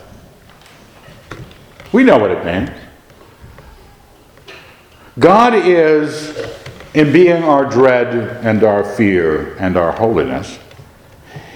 We 1.92 2.04
know 2.04 2.18
what 2.18 2.32
it 2.32 2.46
means. 2.46 2.70
God 5.20 5.54
is, 5.56 6.38
in 6.94 7.12
being 7.12 7.44
our 7.44 7.66
dread 7.66 8.46
and 8.46 8.64
our 8.64 8.84
fear 8.84 9.56
and 9.58 9.78
our 9.78 9.92
holiness, 9.92 10.60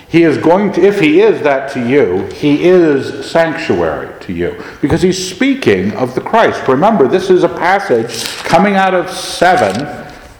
he 0.08 0.24
is 0.24 0.38
going 0.38 0.74
to, 0.74 0.82
if 0.82 1.00
he 1.00 1.22
is 1.22 1.42
that 1.44 1.72
to 1.74 1.88
you, 1.88 2.26
he 2.32 2.68
is 2.68 3.30
sanctuary 3.30 4.20
to 4.22 4.34
you. 4.34 4.62
Because 4.82 5.02
he's 5.02 5.30
speaking 5.34 5.94
of 5.94 6.16
the 6.16 6.22
Christ. 6.22 6.68
Remember, 6.68 7.08
this 7.08 7.30
is 7.30 7.44
a 7.44 7.50
passage 7.50 8.26
coming 8.40 8.76
out 8.76 8.94
of 8.94 9.10
7 9.10 9.74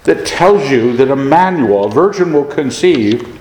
that 0.04 0.26
tells 0.26 0.70
you 0.70 0.98
that 0.98 1.10
Emmanuel, 1.10 1.86
a 1.86 1.90
virgin, 1.90 2.34
will 2.34 2.46
conceive 2.46 3.41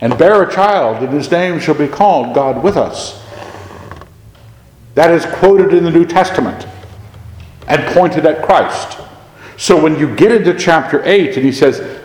and 0.00 0.16
bear 0.16 0.42
a 0.42 0.52
child, 0.52 1.02
and 1.02 1.12
his 1.12 1.30
name 1.30 1.60
shall 1.60 1.74
be 1.74 1.88
called 1.88 2.34
God 2.34 2.62
with 2.62 2.76
us. 2.76 3.22
That 4.94 5.10
is 5.10 5.26
quoted 5.26 5.74
in 5.74 5.84
the 5.84 5.90
New 5.90 6.06
Testament 6.06 6.66
and 7.68 7.84
pointed 7.94 8.26
at 8.26 8.44
Christ. 8.44 8.98
So 9.56 9.80
when 9.80 9.98
you 9.98 10.14
get 10.16 10.32
into 10.32 10.58
chapter 10.58 11.02
8 11.04 11.36
and 11.36 11.44
he 11.44 11.52
says, 11.52 12.00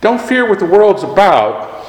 Don't 0.00 0.20
fear 0.20 0.48
what 0.48 0.60
the 0.60 0.66
world's 0.66 1.02
about, 1.02 1.86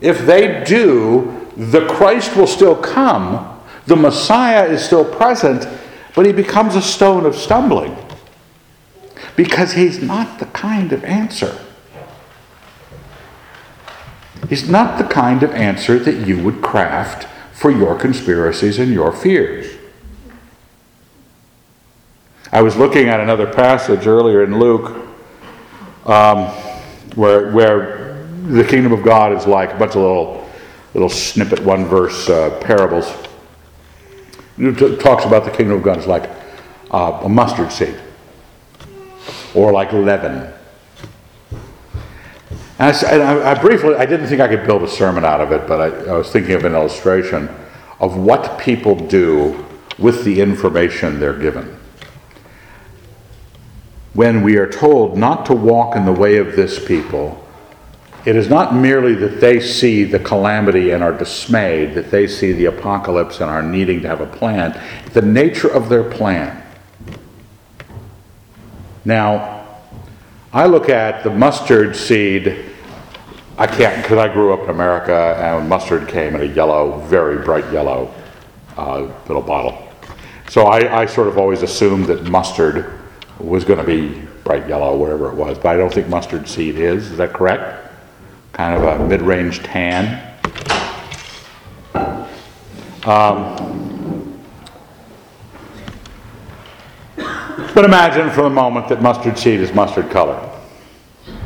if 0.00 0.26
they 0.26 0.62
do, 0.64 1.48
the 1.56 1.86
Christ 1.86 2.36
will 2.36 2.46
still 2.46 2.76
come, 2.76 3.60
the 3.86 3.96
Messiah 3.96 4.64
is 4.64 4.84
still 4.84 5.04
present, 5.04 5.66
but 6.14 6.26
he 6.26 6.32
becomes 6.32 6.74
a 6.74 6.82
stone 6.82 7.24
of 7.24 7.34
stumbling 7.34 7.96
because 9.36 9.72
he's 9.72 10.02
not 10.02 10.38
the 10.38 10.46
kind 10.46 10.92
of 10.92 11.04
answer. 11.04 11.63
He's 14.48 14.68
not 14.68 14.98
the 14.98 15.04
kind 15.04 15.42
of 15.42 15.50
answer 15.52 15.98
that 15.98 16.26
you 16.26 16.42
would 16.42 16.62
craft 16.62 17.26
for 17.52 17.70
your 17.70 17.98
conspiracies 17.98 18.78
and 18.78 18.92
your 18.92 19.12
fears. 19.12 19.74
I 22.52 22.62
was 22.62 22.76
looking 22.76 23.08
at 23.08 23.20
another 23.20 23.52
passage 23.52 24.06
earlier 24.06 24.44
in 24.44 24.60
Luke 24.60 25.08
um, 26.06 26.46
where, 27.16 27.50
where 27.50 28.24
the 28.46 28.62
kingdom 28.62 28.92
of 28.92 29.02
God 29.02 29.32
is 29.32 29.46
like 29.46 29.72
a 29.72 29.76
bunch 29.76 29.96
of 29.96 30.02
little, 30.02 30.50
little 30.94 31.08
snippet, 31.08 31.60
one 31.60 31.84
verse 31.86 32.28
uh, 32.28 32.56
parables. 32.60 33.12
It 34.56 35.00
talks 35.00 35.24
about 35.24 35.44
the 35.44 35.50
kingdom 35.50 35.78
of 35.78 35.82
God 35.82 35.98
is 35.98 36.06
like 36.06 36.30
uh, 36.92 37.22
a 37.24 37.28
mustard 37.28 37.72
seed 37.72 37.98
or 39.52 39.72
like 39.72 39.92
leaven. 39.92 40.53
And, 42.78 42.96
I, 42.96 43.10
and 43.10 43.22
I, 43.22 43.52
I, 43.52 43.60
briefly, 43.60 43.94
I 43.94 44.04
didn't 44.04 44.26
think 44.26 44.40
I 44.40 44.48
could 44.48 44.66
build 44.66 44.82
a 44.82 44.88
sermon 44.88 45.24
out 45.24 45.40
of 45.40 45.52
it, 45.52 45.68
but 45.68 45.80
I, 45.80 46.10
I 46.10 46.16
was 46.16 46.30
thinking 46.30 46.54
of 46.54 46.64
an 46.64 46.74
illustration 46.74 47.48
of 48.00 48.16
what 48.16 48.58
people 48.58 48.96
do 48.96 49.64
with 49.98 50.24
the 50.24 50.40
information 50.40 51.20
they're 51.20 51.38
given. 51.38 51.78
When 54.12 54.42
we 54.42 54.56
are 54.56 54.70
told 54.70 55.16
not 55.16 55.46
to 55.46 55.54
walk 55.54 55.96
in 55.96 56.04
the 56.04 56.12
way 56.12 56.36
of 56.36 56.56
this 56.56 56.84
people, 56.84 57.40
it 58.24 58.36
is 58.36 58.48
not 58.48 58.74
merely 58.74 59.14
that 59.16 59.40
they 59.40 59.60
see 59.60 60.04
the 60.04 60.18
calamity 60.18 60.90
and 60.90 61.02
are 61.02 61.12
dismayed, 61.12 61.94
that 61.94 62.10
they 62.10 62.26
see 62.26 62.52
the 62.52 62.64
apocalypse 62.64 63.40
and 63.40 63.50
are 63.50 63.62
needing 63.62 64.00
to 64.02 64.08
have 64.08 64.20
a 64.20 64.26
plan. 64.26 64.80
The 65.12 65.22
nature 65.22 65.68
of 65.68 65.88
their 65.88 66.04
plan. 66.04 66.62
Now, 69.04 69.53
I 70.54 70.66
look 70.66 70.88
at 70.88 71.24
the 71.24 71.30
mustard 71.30 71.96
seed. 71.96 72.64
I 73.58 73.66
can't, 73.66 74.00
because 74.02 74.18
I 74.18 74.32
grew 74.32 74.54
up 74.54 74.60
in 74.62 74.70
America 74.70 75.36
and 75.38 75.68
mustard 75.68 76.08
came 76.08 76.34
in 76.36 76.40
a 76.40 76.54
yellow, 76.54 77.00
very 77.00 77.44
bright 77.44 77.70
yellow 77.72 78.14
uh, 78.76 79.02
little 79.26 79.42
bottle. 79.42 79.86
So 80.48 80.66
I, 80.66 81.02
I 81.02 81.06
sort 81.06 81.28
of 81.28 81.38
always 81.38 81.62
assumed 81.62 82.06
that 82.06 82.24
mustard 82.30 83.00
was 83.38 83.64
going 83.64 83.80
to 83.80 83.84
be 83.84 84.22
bright 84.44 84.68
yellow, 84.68 84.96
whatever 84.96 85.28
it 85.28 85.34
was, 85.34 85.58
but 85.58 85.66
I 85.66 85.76
don't 85.76 85.92
think 85.92 86.08
mustard 86.08 86.48
seed 86.48 86.76
is. 86.76 87.10
Is 87.10 87.18
that 87.18 87.32
correct? 87.32 87.84
kind 88.54 88.80
of 88.80 89.00
a 89.00 89.08
mid-range 89.08 89.64
tan. 89.64 90.22
Um, 93.04 93.93
but 97.74 97.84
imagine 97.84 98.30
for 98.30 98.42
the 98.42 98.50
moment 98.50 98.88
that 98.88 99.02
mustard 99.02 99.36
seed 99.36 99.60
is 99.60 99.72
mustard 99.72 100.10
color. 100.10 100.50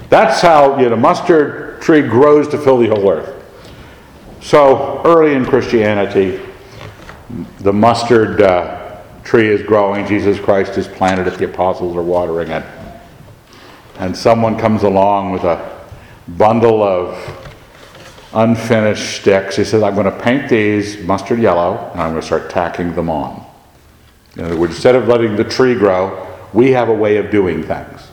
That's 0.08 0.40
how 0.40 0.78
you 0.78 0.88
know 0.88 0.96
mustard 0.96 1.80
tree 1.80 2.02
grows 2.02 2.48
to 2.48 2.58
fill 2.58 2.78
the 2.78 2.88
whole 2.88 3.10
earth. 3.10 3.34
So 4.40 5.02
early 5.04 5.34
in 5.34 5.44
Christianity, 5.44 6.40
the 7.60 7.72
mustard 7.72 8.40
uh, 8.40 9.02
tree 9.24 9.48
is 9.48 9.62
growing. 9.62 10.06
Jesus 10.06 10.38
Christ 10.38 10.78
is 10.78 10.86
planted 10.86 11.26
it. 11.26 11.38
The 11.38 11.46
apostles 11.46 11.96
are 11.96 12.02
watering 12.02 12.50
it, 12.50 12.64
and 13.98 14.16
someone 14.16 14.58
comes 14.58 14.82
along 14.82 15.32
with 15.32 15.44
a 15.44 15.78
bundle 16.36 16.82
of 16.82 17.38
unfinished 18.34 19.20
sticks. 19.20 19.56
He 19.56 19.64
says, 19.64 19.82
I'm 19.82 19.94
going 19.94 20.06
to 20.06 20.20
paint 20.22 20.48
these 20.48 21.02
mustard 21.04 21.40
yellow 21.40 21.90
and 21.92 22.00
I'm 22.00 22.10
going 22.10 22.20
to 22.20 22.26
start 22.26 22.50
tacking 22.50 22.94
them 22.94 23.08
on. 23.08 23.47
In 24.38 24.44
other 24.44 24.56
words, 24.56 24.74
instead 24.74 24.94
of 24.94 25.08
letting 25.08 25.36
the 25.36 25.44
tree 25.44 25.74
grow, 25.74 26.26
we 26.52 26.70
have 26.70 26.88
a 26.88 26.94
way 26.94 27.16
of 27.16 27.30
doing 27.30 27.62
things. 27.62 28.08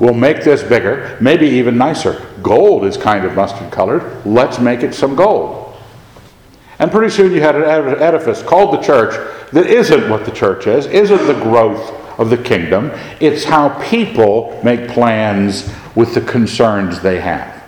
We'll 0.00 0.14
make 0.14 0.42
this 0.42 0.62
bigger, 0.62 1.16
maybe 1.20 1.46
even 1.46 1.76
nicer. 1.76 2.24
Gold 2.42 2.84
is 2.84 2.96
kind 2.96 3.24
of 3.24 3.34
mustard 3.34 3.70
colored. 3.70 4.24
Let's 4.24 4.58
make 4.58 4.82
it 4.82 4.94
some 4.94 5.14
gold. 5.14 5.76
And 6.78 6.90
pretty 6.90 7.10
soon 7.10 7.32
you 7.32 7.40
had 7.40 7.56
an 7.56 8.02
edifice 8.02 8.42
called 8.42 8.74
the 8.74 8.82
church 8.82 9.14
that 9.52 9.66
isn't 9.66 10.08
what 10.08 10.24
the 10.24 10.32
church 10.32 10.66
is, 10.66 10.86
isn't 10.86 11.26
the 11.26 11.40
growth 11.42 11.92
of 12.18 12.30
the 12.30 12.38
kingdom. 12.38 12.90
It's 13.20 13.44
how 13.44 13.68
people 13.84 14.60
make 14.64 14.88
plans 14.88 15.70
with 15.94 16.14
the 16.14 16.20
concerns 16.20 17.00
they 17.00 17.20
have. 17.20 17.62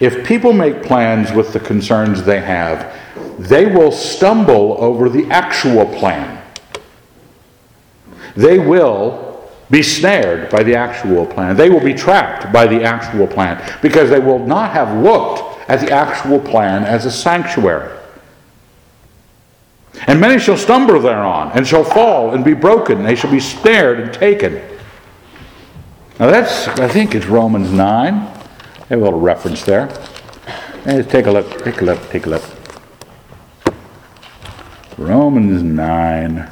If 0.00 0.26
people 0.26 0.52
make 0.52 0.82
plans 0.82 1.32
with 1.32 1.52
the 1.52 1.60
concerns 1.60 2.22
they 2.22 2.40
have, 2.40 2.94
they 3.38 3.66
will 3.66 3.92
stumble 3.92 4.76
over 4.78 5.08
the 5.08 5.26
actual 5.30 5.86
plan. 5.86 6.35
They 8.36 8.58
will 8.58 9.26
be 9.70 9.82
snared 9.82 10.50
by 10.50 10.62
the 10.62 10.76
actual 10.76 11.26
plan. 11.26 11.56
They 11.56 11.70
will 11.70 11.80
be 11.80 11.94
trapped 11.94 12.52
by 12.52 12.66
the 12.66 12.84
actual 12.84 13.26
plan 13.26 13.78
because 13.82 14.10
they 14.10 14.20
will 14.20 14.38
not 14.38 14.72
have 14.72 15.02
looked 15.02 15.68
at 15.68 15.80
the 15.80 15.90
actual 15.90 16.38
plan 16.38 16.84
as 16.84 17.06
a 17.06 17.10
sanctuary. 17.10 17.92
And 20.06 20.20
many 20.20 20.38
shall 20.38 20.58
stumble 20.58 21.00
thereon, 21.00 21.52
and 21.54 21.66
shall 21.66 21.82
fall 21.82 22.34
and 22.34 22.44
be 22.44 22.52
broken. 22.52 23.02
They 23.02 23.16
shall 23.16 23.30
be 23.30 23.40
snared 23.40 23.98
and 23.98 24.12
taken. 24.12 24.54
Now 26.20 26.30
that's, 26.30 26.68
I 26.68 26.86
think 26.86 27.14
it's 27.14 27.26
Romans 27.26 27.72
9. 27.72 28.12
Have 28.14 28.90
a 28.90 28.96
little 28.96 29.18
reference 29.18 29.64
there. 29.64 29.88
Let's 30.84 31.10
take 31.10 31.26
a 31.26 31.32
look, 31.32 31.64
take 31.64 31.80
a 31.80 31.84
look, 31.84 32.10
take 32.10 32.26
a 32.26 32.30
look. 32.30 32.44
Romans 34.98 35.62
9, 35.62 36.48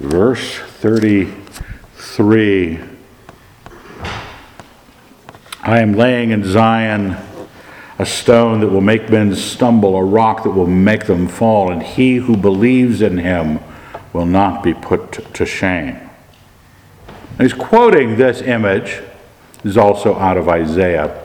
verse 0.00 0.60
33. 0.84 2.78
I 5.62 5.78
am 5.80 5.94
laying 5.94 6.30
in 6.30 6.44
Zion 6.44 7.16
a 7.98 8.04
stone 8.04 8.60
that 8.60 8.68
will 8.68 8.82
make 8.82 9.08
men 9.08 9.34
stumble, 9.34 9.96
a 9.96 10.04
rock 10.04 10.42
that 10.42 10.50
will 10.50 10.66
make 10.66 11.06
them 11.06 11.26
fall, 11.26 11.72
and 11.72 11.82
he 11.82 12.16
who 12.16 12.36
believes 12.36 13.00
in 13.00 13.16
him 13.16 13.60
will 14.12 14.26
not 14.26 14.62
be 14.62 14.74
put 14.74 15.32
to 15.32 15.46
shame. 15.46 15.98
And 17.08 17.40
he's 17.40 17.54
quoting 17.54 18.18
this 18.18 18.42
image, 18.42 19.00
this 19.62 19.70
is 19.70 19.78
also 19.78 20.14
out 20.18 20.36
of 20.36 20.50
Isaiah 20.50 21.18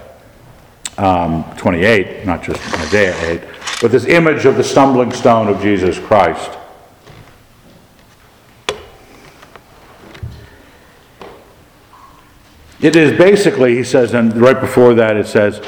um, 0.98 1.44
28, 1.58 2.26
not 2.26 2.44
just 2.44 2.62
Isaiah 2.76 3.42
8, 3.42 3.42
but 3.82 3.92
this 3.92 4.06
image 4.06 4.46
of 4.46 4.56
the 4.56 4.64
stumbling 4.64 5.12
stone 5.12 5.50
of 5.50 5.62
Jesus 5.62 6.00
Christ. 6.00 6.59
It 12.82 12.96
is 12.96 13.18
basically, 13.18 13.76
he 13.76 13.84
says, 13.84 14.14
and 14.14 14.36
right 14.38 14.60
before 14.60 14.94
that 14.94 15.18
it 15.18 15.28
says, 15.28 15.64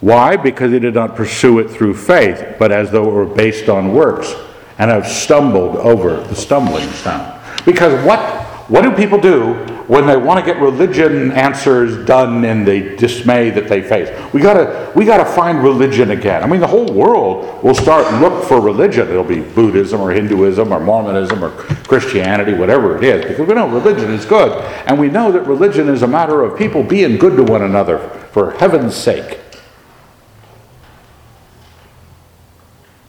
why? 0.00 0.36
Because 0.36 0.70
they 0.70 0.80
did 0.80 0.94
not 0.94 1.16
pursue 1.16 1.60
it 1.60 1.70
through 1.70 1.94
faith, 1.94 2.56
but 2.58 2.72
as 2.72 2.90
though 2.90 3.08
it 3.08 3.12
were 3.12 3.26
based 3.26 3.68
on 3.68 3.94
works, 3.94 4.34
and 4.78 4.90
have 4.90 5.06
stumbled 5.06 5.76
over 5.76 6.16
the 6.24 6.34
stumbling 6.34 6.88
stone. 6.90 7.40
Because 7.64 8.04
what, 8.04 8.20
what 8.68 8.82
do 8.82 8.90
people 8.90 9.20
do 9.20 9.54
when 9.86 10.06
they 10.06 10.16
want 10.16 10.40
to 10.40 10.46
get 10.46 10.60
religion 10.60 11.32
answers 11.32 12.06
done 12.06 12.44
in 12.44 12.64
the 12.64 12.96
dismay 12.96 13.50
that 13.50 13.68
they 13.68 13.82
face? 13.82 14.08
We 14.32 14.40
gotta, 14.40 14.92
we 14.94 15.04
gotta 15.04 15.24
find 15.24 15.62
religion 15.62 16.10
again. 16.10 16.42
I 16.42 16.46
mean, 16.46 16.60
the 16.60 16.66
whole 16.66 16.92
world 16.92 17.62
will 17.62 17.74
start 17.74 18.20
look 18.20 18.44
for 18.44 18.60
religion. 18.60 19.08
It'll 19.08 19.24
be 19.24 19.40
Buddhism 19.40 20.00
or 20.00 20.10
Hinduism 20.10 20.72
or 20.72 20.80
Mormonism 20.80 21.44
or 21.44 21.50
Christianity, 21.50 22.54
whatever 22.54 22.96
it 22.96 23.04
is, 23.04 23.24
because 23.26 23.46
we 23.46 23.54
know 23.54 23.68
religion 23.68 24.10
is 24.10 24.24
good. 24.24 24.52
And 24.86 24.98
we 24.98 25.08
know 25.08 25.30
that 25.32 25.42
religion 25.42 25.88
is 25.88 26.02
a 26.02 26.08
matter 26.08 26.42
of 26.42 26.58
people 26.58 26.82
being 26.82 27.18
good 27.18 27.36
to 27.36 27.42
one 27.42 27.62
another 27.62 27.98
for 28.32 28.52
heaven's 28.52 28.94
sake. 28.94 29.40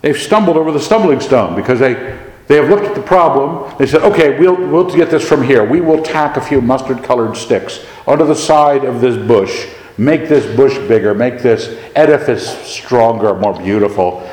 They've 0.02 0.16
stumbled 0.16 0.56
over 0.56 0.72
the 0.72 0.80
stumbling 0.80 1.20
stone 1.20 1.56
because 1.56 1.80
they, 1.80 1.96
they 2.48 2.56
have 2.56 2.70
looked 2.70 2.86
at 2.86 2.96
the 2.96 3.02
problem. 3.02 3.76
They 3.78 3.88
said, 3.88 4.04
okay, 4.04 4.40
we'll, 4.40 4.56
we'll 4.56 4.94
get 4.96 5.10
this 5.10 5.28
from 5.28 5.44
here. 5.44 5.64
We 5.64 5.82
will 5.82 6.04
tack 6.04 6.38
a 6.38 6.42
few 6.42 6.62
mustard 6.62 7.04
colored 7.04 7.36
sticks 7.36 7.84
onto 8.06 8.26
the 8.26 8.36
side 8.36 8.84
of 8.84 9.02
this 9.02 9.18
bush, 9.28 9.68
make 9.98 10.30
this 10.30 10.56
bush 10.56 10.78
bigger, 10.88 11.14
make 11.14 11.42
this 11.42 11.80
edifice 11.96 12.48
stronger, 12.68 13.34
more 13.34 13.58
beautiful. 13.60 14.30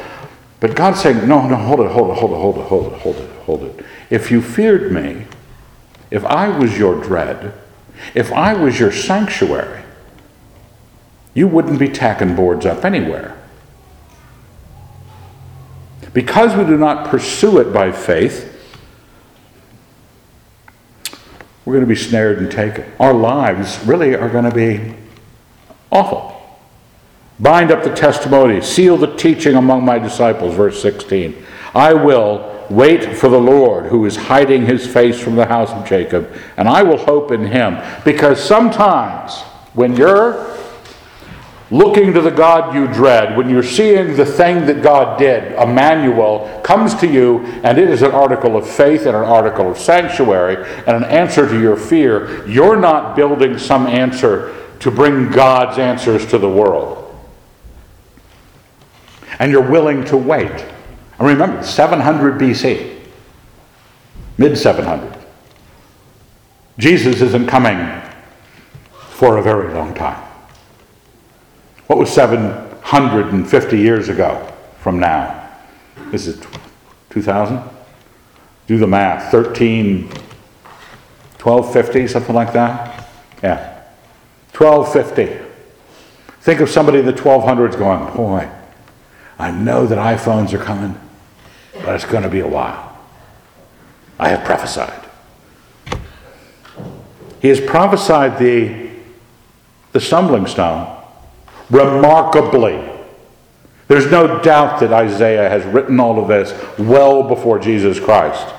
But 0.60 0.76
God's 0.76 1.00
saying, 1.00 1.26
no, 1.26 1.46
no, 1.48 1.56
hold 1.56 1.80
it, 1.80 1.90
hold 1.90 2.10
it, 2.10 2.18
hold 2.18 2.32
it, 2.32 2.36
hold 2.36 2.56
it, 2.56 2.62
hold 2.68 2.86
it, 2.92 2.98
hold 3.00 3.16
it, 3.16 3.30
hold 3.42 3.62
it. 3.62 3.86
If 4.10 4.30
you 4.30 4.42
feared 4.42 4.92
me, 4.92 5.26
if 6.10 6.24
I 6.26 6.56
was 6.56 6.78
your 6.78 7.02
dread, 7.02 7.54
if 8.14 8.30
I 8.32 8.52
was 8.52 8.78
your 8.78 8.92
sanctuary, 8.92 9.82
you 11.34 11.48
wouldn't 11.48 11.78
be 11.78 11.88
tacking 11.88 12.36
boards 12.36 12.66
up 12.66 12.84
anywhere. 12.84 13.41
Because 16.12 16.54
we 16.56 16.64
do 16.64 16.76
not 16.76 17.08
pursue 17.08 17.58
it 17.58 17.72
by 17.72 17.92
faith, 17.92 18.48
we're 21.64 21.74
going 21.74 21.84
to 21.84 21.88
be 21.88 21.94
snared 21.94 22.38
and 22.38 22.50
taken. 22.50 22.84
Our 22.98 23.14
lives 23.14 23.78
really 23.86 24.14
are 24.14 24.28
going 24.28 24.44
to 24.44 24.54
be 24.54 24.94
awful. 25.90 26.30
Bind 27.38 27.70
up 27.70 27.82
the 27.82 27.94
testimony, 27.94 28.60
seal 28.60 28.96
the 28.96 29.16
teaching 29.16 29.54
among 29.54 29.84
my 29.84 29.98
disciples, 29.98 30.54
verse 30.54 30.80
16. 30.82 31.44
I 31.74 31.94
will 31.94 32.66
wait 32.68 33.16
for 33.16 33.28
the 33.28 33.40
Lord 33.40 33.86
who 33.86 34.04
is 34.06 34.16
hiding 34.16 34.66
his 34.66 34.86
face 34.86 35.20
from 35.20 35.36
the 35.36 35.46
house 35.46 35.70
of 35.70 35.86
Jacob, 35.86 36.32
and 36.56 36.68
I 36.68 36.82
will 36.82 36.98
hope 36.98 37.30
in 37.30 37.46
him. 37.46 37.78
Because 38.04 38.42
sometimes 38.42 39.40
when 39.74 39.96
you're 39.96 40.56
looking 41.72 42.12
to 42.12 42.20
the 42.20 42.30
God 42.30 42.74
you 42.74 42.86
dread, 42.86 43.34
when 43.34 43.48
you're 43.48 43.62
seeing 43.62 44.14
the 44.14 44.26
thing 44.26 44.66
that 44.66 44.82
God 44.82 45.18
did, 45.18 45.52
Emmanuel, 45.52 46.60
comes 46.62 46.94
to 46.96 47.06
you, 47.06 47.38
and 47.64 47.78
it 47.78 47.88
is 47.88 48.02
an 48.02 48.12
article 48.12 48.58
of 48.58 48.68
faith 48.68 49.06
and 49.06 49.16
an 49.16 49.24
article 49.24 49.70
of 49.70 49.78
sanctuary 49.78 50.56
and 50.86 50.94
an 50.94 51.04
answer 51.04 51.48
to 51.48 51.58
your 51.58 51.78
fear, 51.78 52.46
you're 52.46 52.76
not 52.76 53.16
building 53.16 53.56
some 53.56 53.86
answer 53.86 54.54
to 54.80 54.90
bring 54.90 55.30
God's 55.30 55.78
answers 55.78 56.26
to 56.26 56.36
the 56.36 56.48
world. 56.48 56.98
And 59.38 59.50
you're 59.50 59.68
willing 59.68 60.04
to 60.06 60.16
wait. 60.18 60.50
And 61.18 61.26
remember, 61.26 61.62
700 61.62 62.38
BC, 62.38 63.00
mid 64.36 64.58
700. 64.58 65.10
Jesus 66.78 67.22
isn't 67.22 67.46
coming 67.46 68.02
for 68.92 69.38
a 69.38 69.42
very 69.42 69.72
long 69.72 69.94
time. 69.94 70.31
What 71.92 71.98
was 71.98 72.10
750 72.10 73.78
years 73.78 74.08
ago 74.08 74.50
from 74.78 74.98
now? 74.98 75.50
This 76.10 76.26
Is 76.26 76.42
2000? 77.10 77.62
Do 78.66 78.78
the 78.78 78.86
math. 78.86 79.30
13, 79.30 80.08
1250, 80.08 82.08
something 82.08 82.34
like 82.34 82.54
that? 82.54 83.10
Yeah. 83.42 83.82
1250. 84.56 85.44
Think 86.40 86.60
of 86.60 86.70
somebody 86.70 87.00
in 87.00 87.04
the 87.04 87.12
1200s 87.12 87.76
going, 87.76 88.16
boy, 88.16 88.50
I 89.38 89.50
know 89.50 89.84
that 89.84 89.98
iPhones 89.98 90.54
are 90.54 90.64
coming, 90.64 90.98
but 91.74 91.94
it's 91.94 92.06
going 92.06 92.22
to 92.22 92.30
be 92.30 92.40
a 92.40 92.48
while. 92.48 92.98
I 94.18 94.30
have 94.30 94.46
prophesied. 94.46 95.10
He 97.42 97.48
has 97.48 97.60
prophesied 97.60 98.38
the, 98.38 98.88
the 99.92 100.00
stumbling 100.00 100.46
stone 100.46 101.00
remarkably. 101.70 102.88
There's 103.88 104.10
no 104.10 104.40
doubt 104.42 104.80
that 104.80 104.92
Isaiah 104.92 105.48
has 105.48 105.64
written 105.66 106.00
all 106.00 106.18
of 106.18 106.28
this 106.28 106.52
well 106.78 107.22
before 107.22 107.58
Jesus 107.58 108.00
Christ. 108.00 108.54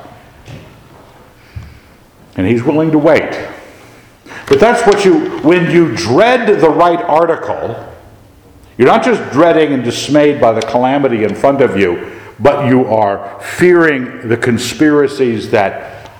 And 2.35 2.45
he's 2.47 2.63
willing 2.63 2.91
to 2.91 2.99
wait. 2.99 3.49
But 4.47 4.59
that's 4.59 4.85
what 4.85 5.05
you, 5.05 5.39
when 5.39 5.71
you 5.71 5.95
dread 5.95 6.59
the 6.59 6.69
right 6.69 7.01
article, 7.01 7.91
you're 8.77 8.87
not 8.87 9.03
just 9.03 9.31
dreading 9.31 9.73
and 9.73 9.83
dismayed 9.83 10.41
by 10.41 10.51
the 10.51 10.61
calamity 10.61 11.23
in 11.23 11.35
front 11.35 11.61
of 11.61 11.77
you, 11.77 12.19
but 12.39 12.67
you 12.67 12.85
are 12.85 13.39
fearing 13.41 14.27
the 14.27 14.37
conspiracies 14.37 15.51
that 15.51 16.11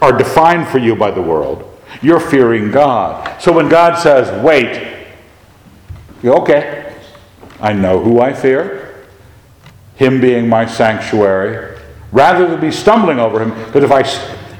are 0.00 0.16
defined 0.16 0.68
for 0.68 0.78
you 0.78 0.94
by 0.94 1.10
the 1.10 1.22
world. 1.22 1.64
You're 2.02 2.20
fearing 2.20 2.70
God. 2.70 3.40
So 3.40 3.52
when 3.52 3.68
God 3.68 3.98
says, 3.98 4.42
wait, 4.44 4.97
okay, 6.24 6.94
I 7.60 7.72
know 7.72 8.02
who 8.02 8.20
I 8.20 8.32
fear, 8.32 9.04
him 9.96 10.20
being 10.20 10.48
my 10.48 10.66
sanctuary, 10.66 11.78
rather 12.12 12.46
than 12.46 12.60
be 12.60 12.70
stumbling 12.70 13.18
over 13.18 13.40
him. 13.42 13.50
Because 13.66 13.84
if 13.84 13.92
I, 13.92 14.00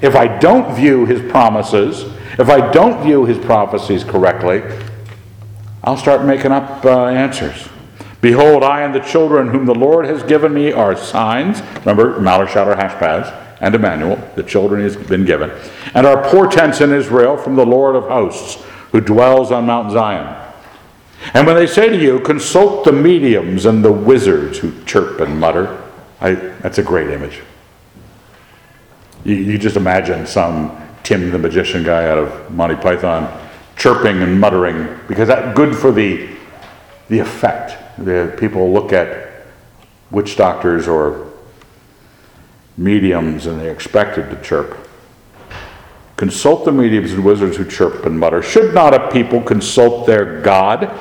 if 0.03 0.16
I 0.16 0.38
don't 0.38 0.75
view 0.75 1.07
his 1.07 1.21
promises, 1.31 2.12
if 2.38 2.49
I 2.49 2.71
don't 2.71 3.03
view 3.03 3.25
his 3.25 3.38
prophecies 3.38 4.05
correctly, 4.05 4.62
I'll 5.85 5.97
start 5.97 6.25
making 6.25 6.53
up 6.53 6.85
uh, 6.85 7.07
answers. 7.07 7.68
Behold, 8.21 8.64
I 8.64 8.83
and 8.83 8.94
the 8.94 9.01
children 9.01 9.49
whom 9.49 9.64
the 9.64 9.75
Lord 9.75 10.05
has 10.07 10.23
given 10.25 10.53
me 10.53 10.73
are 10.73 10.97
signs. 10.97 11.62
Remember, 11.81 12.21
Maher, 12.21 12.49
Shatter, 12.49 12.75
Hashbaz. 12.75 13.33
and 13.61 13.75
Emmanuel, 13.75 14.16
the 14.35 14.42
children 14.42 14.83
he's 14.83 14.97
been 14.97 15.25
given, 15.25 15.51
and 15.94 16.07
are 16.07 16.29
portents 16.31 16.81
in 16.81 16.92
Israel 16.92 17.37
from 17.37 17.57
the 17.57 17.66
Lord 17.66 17.97
of 17.97 18.05
hosts, 18.05 18.62
who 18.92 19.01
dwells 19.01 19.53
on 19.53 19.66
Mount 19.66 19.92
Zion. 19.92 20.48
And 21.35 21.47
when 21.47 21.57
they 21.57 21.67
say 21.67 21.88
to 21.88 21.97
you, 21.97 22.21
consult 22.21 22.85
the 22.85 22.93
mediums 22.93 23.67
and 23.67 23.85
the 23.85 23.93
wizards 23.93 24.59
who 24.59 24.73
chirp 24.85 25.21
and 25.21 25.38
mutter, 25.38 25.83
I, 26.21 26.35
that's 26.35 26.79
a 26.79 26.83
great 26.83 27.11
image. 27.11 27.41
You, 29.25 29.35
you 29.35 29.59
just 29.59 29.77
imagine 29.77 30.27
some 30.27 30.81
Tim 31.03 31.31
the 31.31 31.38
magician 31.38 31.83
guy 31.83 32.09
out 32.09 32.19
of 32.19 32.51
Monty 32.51 32.77
Python 32.77 33.33
chirping 33.77 34.23
and 34.23 34.41
muttering 34.41 34.99
because 35.07 35.29
that's 35.29 35.57
good 35.57 35.75
for 35.75 35.93
the, 35.93 36.29
the 37.09 37.19
effect. 37.19 37.77
The 38.05 38.35
people 38.38 38.73
look 38.73 38.93
at 38.93 39.47
witch 40.11 40.37
doctors 40.37 40.88
or 40.88 41.31
mediums 42.77 43.47
and 43.47 43.61
they're 43.61 43.73
expected 43.73 44.31
to 44.31 44.43
chirp. 44.43 44.88
Consult 46.18 46.64
the 46.64 46.72
mediums 46.72 47.12
and 47.12 47.24
wizards 47.24 47.57
who 47.57 47.64
chirp 47.64 48.04
and 48.04 48.18
mutter. 48.18 48.42
Should 48.42 48.74
not 48.74 48.92
a 48.92 49.09
people 49.09 49.40
consult 49.40 50.04
their 50.04 50.40
God? 50.40 50.92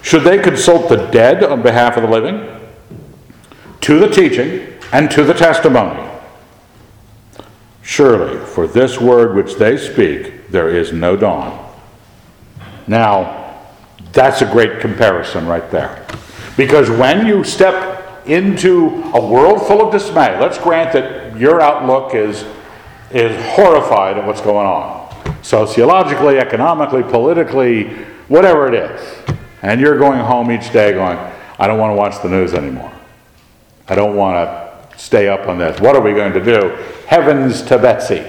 Should 0.00 0.22
they 0.22 0.38
consult 0.38 0.88
the 0.88 1.08
dead 1.08 1.42
on 1.42 1.60
behalf 1.60 1.96
of 1.96 2.04
the 2.04 2.08
living? 2.08 2.48
To 3.80 3.98
the 3.98 4.08
teaching 4.08 4.78
and 4.92 5.10
to 5.10 5.24
the 5.24 5.34
testimony. 5.34 6.08
Surely, 7.82 8.38
for 8.46 8.68
this 8.68 9.00
word 9.00 9.34
which 9.34 9.56
they 9.56 9.76
speak, 9.76 10.48
there 10.50 10.68
is 10.68 10.92
no 10.92 11.16
dawn. 11.16 11.74
Now, 12.86 13.56
that's 14.12 14.40
a 14.40 14.46
great 14.46 14.78
comparison 14.78 15.48
right 15.48 15.68
there. 15.72 16.06
Because 16.56 16.88
when 16.88 17.26
you 17.26 17.42
step 17.42 18.24
into 18.28 19.02
a 19.14 19.26
world 19.26 19.66
full 19.66 19.84
of 19.84 19.90
dismay, 19.90 20.38
let's 20.38 20.58
grant 20.58 20.92
that 20.92 21.36
your 21.36 21.60
outlook 21.60 22.14
is, 22.14 22.44
is 23.10 23.34
horrified 23.54 24.18
at 24.18 24.26
what's 24.26 24.40
going 24.40 24.66
on 24.66 24.98
sociologically, 25.42 26.38
economically, 26.38 27.02
politically, 27.02 27.84
whatever 28.28 28.68
it 28.68 28.74
is. 28.74 29.18
And 29.62 29.80
you're 29.80 29.98
going 29.98 30.20
home 30.20 30.50
each 30.50 30.72
day 30.72 30.92
going, 30.92 31.18
I 31.58 31.66
don't 31.66 31.78
want 31.78 31.92
to 31.92 31.96
watch 31.96 32.22
the 32.22 32.28
news 32.28 32.54
anymore. 32.54 32.92
I 33.88 33.94
don't 33.94 34.14
want 34.14 34.34
to 34.34 34.98
stay 34.98 35.28
up 35.28 35.48
on 35.48 35.58
this. 35.58 35.80
What 35.80 35.96
are 35.96 36.02
we 36.02 36.12
going 36.12 36.32
to 36.34 36.44
do? 36.44 36.76
Heavens 37.06 37.62
to 37.62 37.78
Betsy. 37.78 38.24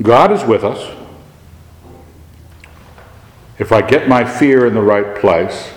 God 0.00 0.32
is 0.32 0.42
with 0.44 0.64
us. 0.64 0.96
If 3.58 3.70
I 3.70 3.82
get 3.82 4.08
my 4.08 4.24
fear 4.24 4.66
in 4.66 4.74
the 4.74 4.80
right 4.80 5.14
place 5.20 5.70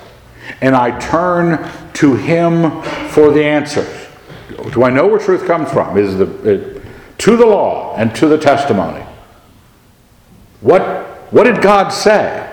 and 0.62 0.76
I 0.76 0.98
turn 0.98 1.70
to 1.96 2.16
Him 2.16 2.82
for 3.10 3.32
the 3.32 3.44
answers, 3.44 4.08
do 4.74 4.84
I 4.84 4.90
know 4.90 5.08
where 5.08 5.20
truth 5.20 5.46
comes 5.46 5.72
from? 5.72 5.98
Is 5.98 6.18
the 6.18 6.50
it, 6.50 6.76
to 7.20 7.38
the 7.38 7.46
law 7.46 7.96
and 7.96 8.14
to 8.16 8.28
the 8.28 8.38
testimony. 8.38 9.04
What, 10.62 10.82
what 11.32 11.46
did 11.46 11.62
God 11.62 11.90
say? 11.90 12.52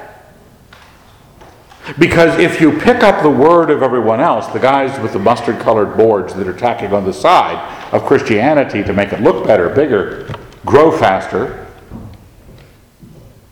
Because 1.99 2.39
if 2.39 2.61
you 2.61 2.79
pick 2.79 3.03
up 3.03 3.23
the 3.23 3.31
word 3.31 3.71
of 3.71 3.83
everyone 3.83 4.21
else, 4.21 4.47
the 4.47 4.61
guys 4.61 4.99
with 5.01 5.13
the 5.13 5.19
mustard 5.19 5.59
colored 5.59 5.97
boards 5.97 6.33
that 6.35 6.47
are 6.47 6.57
tacking 6.57 6.93
on 6.93 7.05
the 7.05 7.13
side 7.13 7.59
of 7.93 8.05
Christianity 8.05 8.85
to 8.85 8.93
make 8.93 9.13
it 9.13 9.21
look 9.21 9.47
better, 9.47 9.69
bigger, 9.69 10.33
grow 10.65 10.97
faster, 10.97 11.67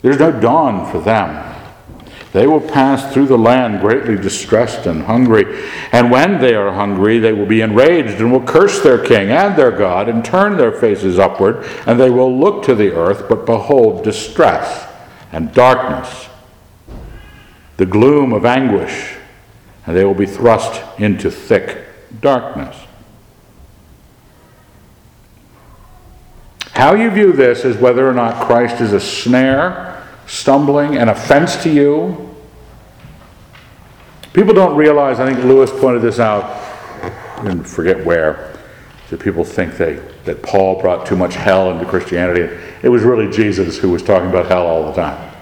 there's 0.03 0.19
no 0.19 0.31
dawn 0.41 0.91
for 0.91 1.01
them. 1.01 1.50
They 2.33 2.47
will 2.47 2.61
pass 2.61 3.13
through 3.13 3.27
the 3.27 3.39
land 3.39 3.81
greatly 3.81 4.17
distressed 4.17 4.87
and 4.87 5.03
hungry. 5.03 5.67
And 5.91 6.13
when 6.13 6.41
they 6.41 6.55
are 6.55 6.71
hungry, 6.71 7.19
they 7.19 7.33
will 7.33 7.47
be 7.47 7.61
enraged 7.61 8.21
and 8.21 8.31
will 8.31 8.45
curse 8.45 8.83
their 8.83 9.05
king 9.05 9.31
and 9.31 9.57
their 9.57 9.73
God 9.73 10.09
and 10.09 10.25
turn 10.25 10.57
their 10.57 10.71
faces 10.71 11.19
upward. 11.19 11.65
And 11.87 11.99
they 11.99 12.11
will 12.11 12.39
look 12.39 12.63
to 12.65 12.75
the 12.77 12.95
earth, 12.95 13.29
but 13.29 13.47
behold 13.47 14.05
distress 14.05 14.87
and 15.33 15.53
darkness, 15.53 16.29
the 17.79 17.87
gloom 17.87 18.33
of 18.33 18.45
anguish, 18.45 19.17
and 19.87 19.97
they 19.97 20.05
will 20.05 20.15
be 20.15 20.27
thrust 20.27 20.83
into 21.01 21.33
thick 21.33 21.85
darkness. 22.21 22.77
How 26.73 26.95
you 26.95 27.11
view 27.11 27.33
this 27.33 27.65
is 27.65 27.77
whether 27.77 28.09
or 28.09 28.15
not 28.15 28.47
Christ 28.47 28.81
is 28.81 28.93
a 28.93 29.01
snare 29.01 30.00
stumbling, 30.31 30.97
an 30.97 31.09
offense 31.09 31.61
to 31.65 31.71
you. 31.71 32.33
People 34.33 34.55
don't 34.55 34.77
realize, 34.77 35.19
I 35.19 35.27
think 35.27 35.45
Lewis 35.45 35.73
pointed 35.73 36.03
this 36.03 36.21
out, 36.21 36.45
and 37.39 37.69
forget 37.69 38.05
where, 38.05 38.57
that 39.09 39.19
people 39.19 39.43
think 39.43 39.77
they, 39.77 39.95
that 40.25 40.41
Paul 40.41 40.81
brought 40.81 41.05
too 41.05 41.17
much 41.17 41.35
hell 41.35 41.73
into 41.73 41.85
Christianity. 41.85 42.43
It 42.83 42.89
was 42.89 43.03
really 43.03 43.29
Jesus 43.29 43.77
who 43.77 43.91
was 43.91 44.05
talking 44.05 44.31
about 44.31 44.47
hell 44.47 44.67
all 44.67 44.87
the 44.87 44.93
time. 44.93 45.35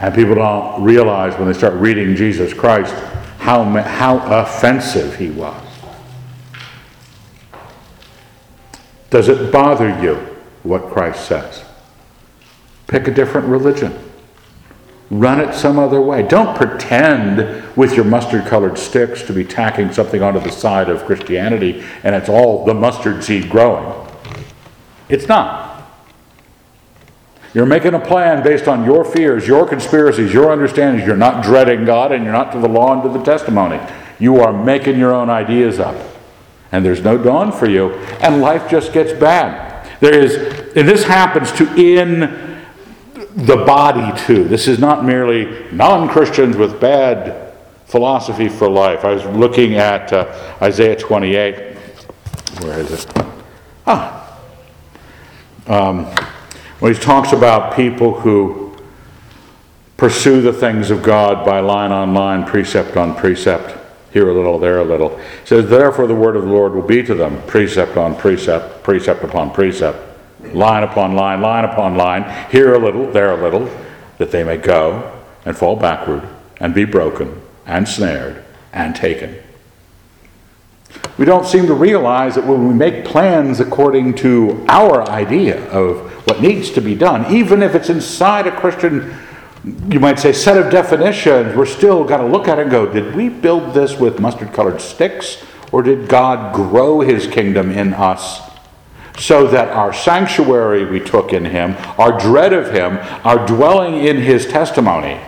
And 0.00 0.14
people 0.14 0.34
don't 0.34 0.82
realize 0.82 1.38
when 1.38 1.48
they 1.48 1.54
start 1.54 1.72
reading 1.74 2.14
Jesus 2.14 2.52
Christ 2.52 2.92
how, 3.38 3.64
how 3.64 4.18
offensive 4.42 5.16
he 5.16 5.30
was. 5.30 5.64
Does 9.08 9.28
it 9.28 9.50
bother 9.50 9.98
you 10.02 10.16
what 10.62 10.90
Christ 10.92 11.26
says? 11.26 11.64
Pick 12.88 13.06
a 13.06 13.12
different 13.12 13.46
religion. 13.46 13.96
Run 15.10 15.40
it 15.40 15.54
some 15.54 15.78
other 15.78 16.00
way. 16.02 16.22
Don't 16.22 16.56
pretend 16.56 17.76
with 17.76 17.94
your 17.94 18.04
mustard 18.04 18.44
colored 18.46 18.76
sticks 18.76 19.22
to 19.22 19.32
be 19.32 19.44
tacking 19.44 19.92
something 19.92 20.22
onto 20.22 20.40
the 20.40 20.50
side 20.50 20.90
of 20.90 21.04
Christianity 21.04 21.82
and 22.02 22.14
it's 22.14 22.28
all 22.28 22.64
the 22.66 22.74
mustard 22.74 23.24
seed 23.24 23.48
growing. 23.48 24.06
It's 25.08 25.28
not. 25.28 25.68
You're 27.54 27.66
making 27.66 27.94
a 27.94 28.00
plan 28.00 28.42
based 28.42 28.68
on 28.68 28.84
your 28.84 29.04
fears, 29.04 29.48
your 29.48 29.66
conspiracies, 29.66 30.34
your 30.34 30.52
understandings. 30.52 31.06
You're 31.06 31.16
not 31.16 31.42
dreading 31.42 31.86
God 31.86 32.12
and 32.12 32.24
you're 32.24 32.32
not 32.32 32.52
to 32.52 32.58
the 32.58 32.68
law 32.68 32.92
and 32.92 33.02
to 33.02 33.18
the 33.18 33.24
testimony. 33.24 33.80
You 34.18 34.40
are 34.40 34.52
making 34.52 34.98
your 34.98 35.14
own 35.14 35.30
ideas 35.30 35.78
up. 35.78 35.96
And 36.70 36.84
there's 36.84 37.00
no 37.00 37.16
dawn 37.16 37.50
for 37.50 37.66
you, 37.66 37.94
and 38.20 38.42
life 38.42 38.70
just 38.70 38.92
gets 38.92 39.18
bad. 39.18 39.88
There 40.00 40.14
is, 40.14 40.34
and 40.76 40.86
this 40.86 41.04
happens 41.04 41.50
to 41.52 41.74
in 41.74 42.47
the 43.34 43.56
body 43.56 44.18
too. 44.22 44.44
This 44.44 44.68
is 44.68 44.78
not 44.78 45.04
merely 45.04 45.70
non 45.72 46.08
Christians 46.08 46.56
with 46.56 46.80
bad 46.80 47.54
philosophy 47.86 48.48
for 48.48 48.68
life. 48.68 49.04
I 49.04 49.12
was 49.12 49.24
looking 49.24 49.74
at 49.74 50.12
uh, 50.12 50.56
Isaiah 50.62 50.96
28. 50.96 51.76
Where 52.60 52.78
is 52.80 52.92
it? 52.92 53.06
Ah. 53.86 54.38
Um, 55.66 56.06
when 56.80 56.94
he 56.94 57.00
talks 57.00 57.32
about 57.32 57.76
people 57.76 58.18
who 58.20 58.76
pursue 59.96 60.40
the 60.40 60.52
things 60.52 60.90
of 60.90 61.02
God 61.02 61.44
by 61.44 61.60
line 61.60 61.92
on 61.92 62.14
line, 62.14 62.44
precept 62.44 62.96
on 62.96 63.14
precept, 63.14 63.76
here 64.12 64.30
a 64.30 64.34
little, 64.34 64.58
there 64.58 64.80
a 64.80 64.84
little. 64.84 65.16
He 65.18 65.46
says, 65.46 65.68
Therefore 65.68 66.06
the 66.06 66.14
word 66.14 66.36
of 66.36 66.42
the 66.42 66.48
Lord 66.48 66.72
will 66.72 66.86
be 66.86 67.02
to 67.02 67.14
them 67.14 67.42
precept 67.46 67.96
on 67.96 68.16
precept, 68.16 68.82
precept 68.82 69.22
upon 69.22 69.50
precept 69.52 70.07
line 70.54 70.82
upon 70.82 71.14
line, 71.14 71.40
line 71.40 71.64
upon 71.64 71.96
line, 71.96 72.50
here 72.50 72.74
a 72.74 72.78
little, 72.78 73.10
there 73.10 73.32
a 73.32 73.42
little, 73.42 73.70
that 74.18 74.30
they 74.30 74.44
may 74.44 74.56
go 74.56 75.20
and 75.44 75.56
fall 75.56 75.76
backward 75.76 76.22
and 76.60 76.74
be 76.74 76.84
broken 76.84 77.40
and 77.66 77.88
snared 77.88 78.44
and 78.72 78.94
taken. 78.94 79.36
We 81.16 81.24
don't 81.24 81.46
seem 81.46 81.66
to 81.66 81.74
realize 81.74 82.34
that 82.36 82.46
when 82.46 82.66
we 82.66 82.74
make 82.74 83.04
plans 83.04 83.60
according 83.60 84.14
to 84.16 84.64
our 84.68 85.08
idea 85.08 85.68
of 85.70 86.10
what 86.26 86.40
needs 86.40 86.70
to 86.70 86.80
be 86.80 86.94
done, 86.94 87.34
even 87.34 87.62
if 87.62 87.74
it's 87.74 87.90
inside 87.90 88.46
a 88.46 88.56
Christian, 88.56 89.14
you 89.90 90.00
might 90.00 90.18
say, 90.18 90.32
set 90.32 90.56
of 90.56 90.70
definitions, 90.70 91.56
we're 91.56 91.66
still 91.66 92.04
got 92.04 92.18
to 92.18 92.26
look 92.26 92.48
at 92.48 92.58
it 92.58 92.62
and 92.62 92.70
go, 92.70 92.90
did 92.90 93.14
we 93.14 93.28
build 93.28 93.74
this 93.74 93.98
with 93.98 94.20
mustard 94.20 94.52
colored 94.52 94.80
sticks? 94.80 95.44
Or 95.72 95.82
did 95.82 96.08
God 96.08 96.54
grow 96.54 97.00
his 97.00 97.26
kingdom 97.26 97.70
in 97.70 97.92
us 97.92 98.47
so 99.18 99.46
that 99.48 99.68
our 99.70 99.92
sanctuary 99.92 100.84
we 100.84 101.00
took 101.00 101.32
in 101.32 101.44
him, 101.44 101.74
our 101.98 102.18
dread 102.18 102.52
of 102.52 102.70
him, 102.72 102.98
our 103.24 103.44
dwelling 103.46 104.04
in 104.04 104.16
his 104.16 104.46
testimony 104.46 105.20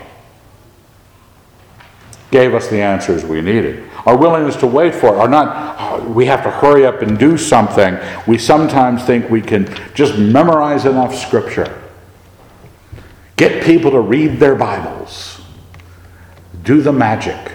gave 2.31 2.53
us 2.53 2.69
the 2.69 2.81
answers 2.81 3.25
we 3.25 3.41
needed. 3.41 3.83
Our 4.05 4.17
willingness 4.17 4.55
to 4.57 4.67
wait 4.67 4.95
for 4.95 5.07
it, 5.07 5.19
are 5.19 5.27
not, 5.27 5.75
oh, 5.79 6.09
we 6.09 6.25
have 6.25 6.43
to 6.43 6.49
hurry 6.49 6.85
up 6.85 7.01
and 7.01 7.19
do 7.19 7.37
something. 7.37 7.99
We 8.25 8.37
sometimes 8.37 9.03
think 9.03 9.29
we 9.29 9.41
can 9.41 9.71
just 9.93 10.17
memorize 10.17 10.85
enough 10.85 11.13
scripture, 11.13 11.81
get 13.35 13.63
people 13.63 13.91
to 13.91 13.99
read 13.99 14.39
their 14.39 14.55
Bibles, 14.55 15.41
do 16.63 16.81
the 16.81 16.93
magic. 16.93 17.51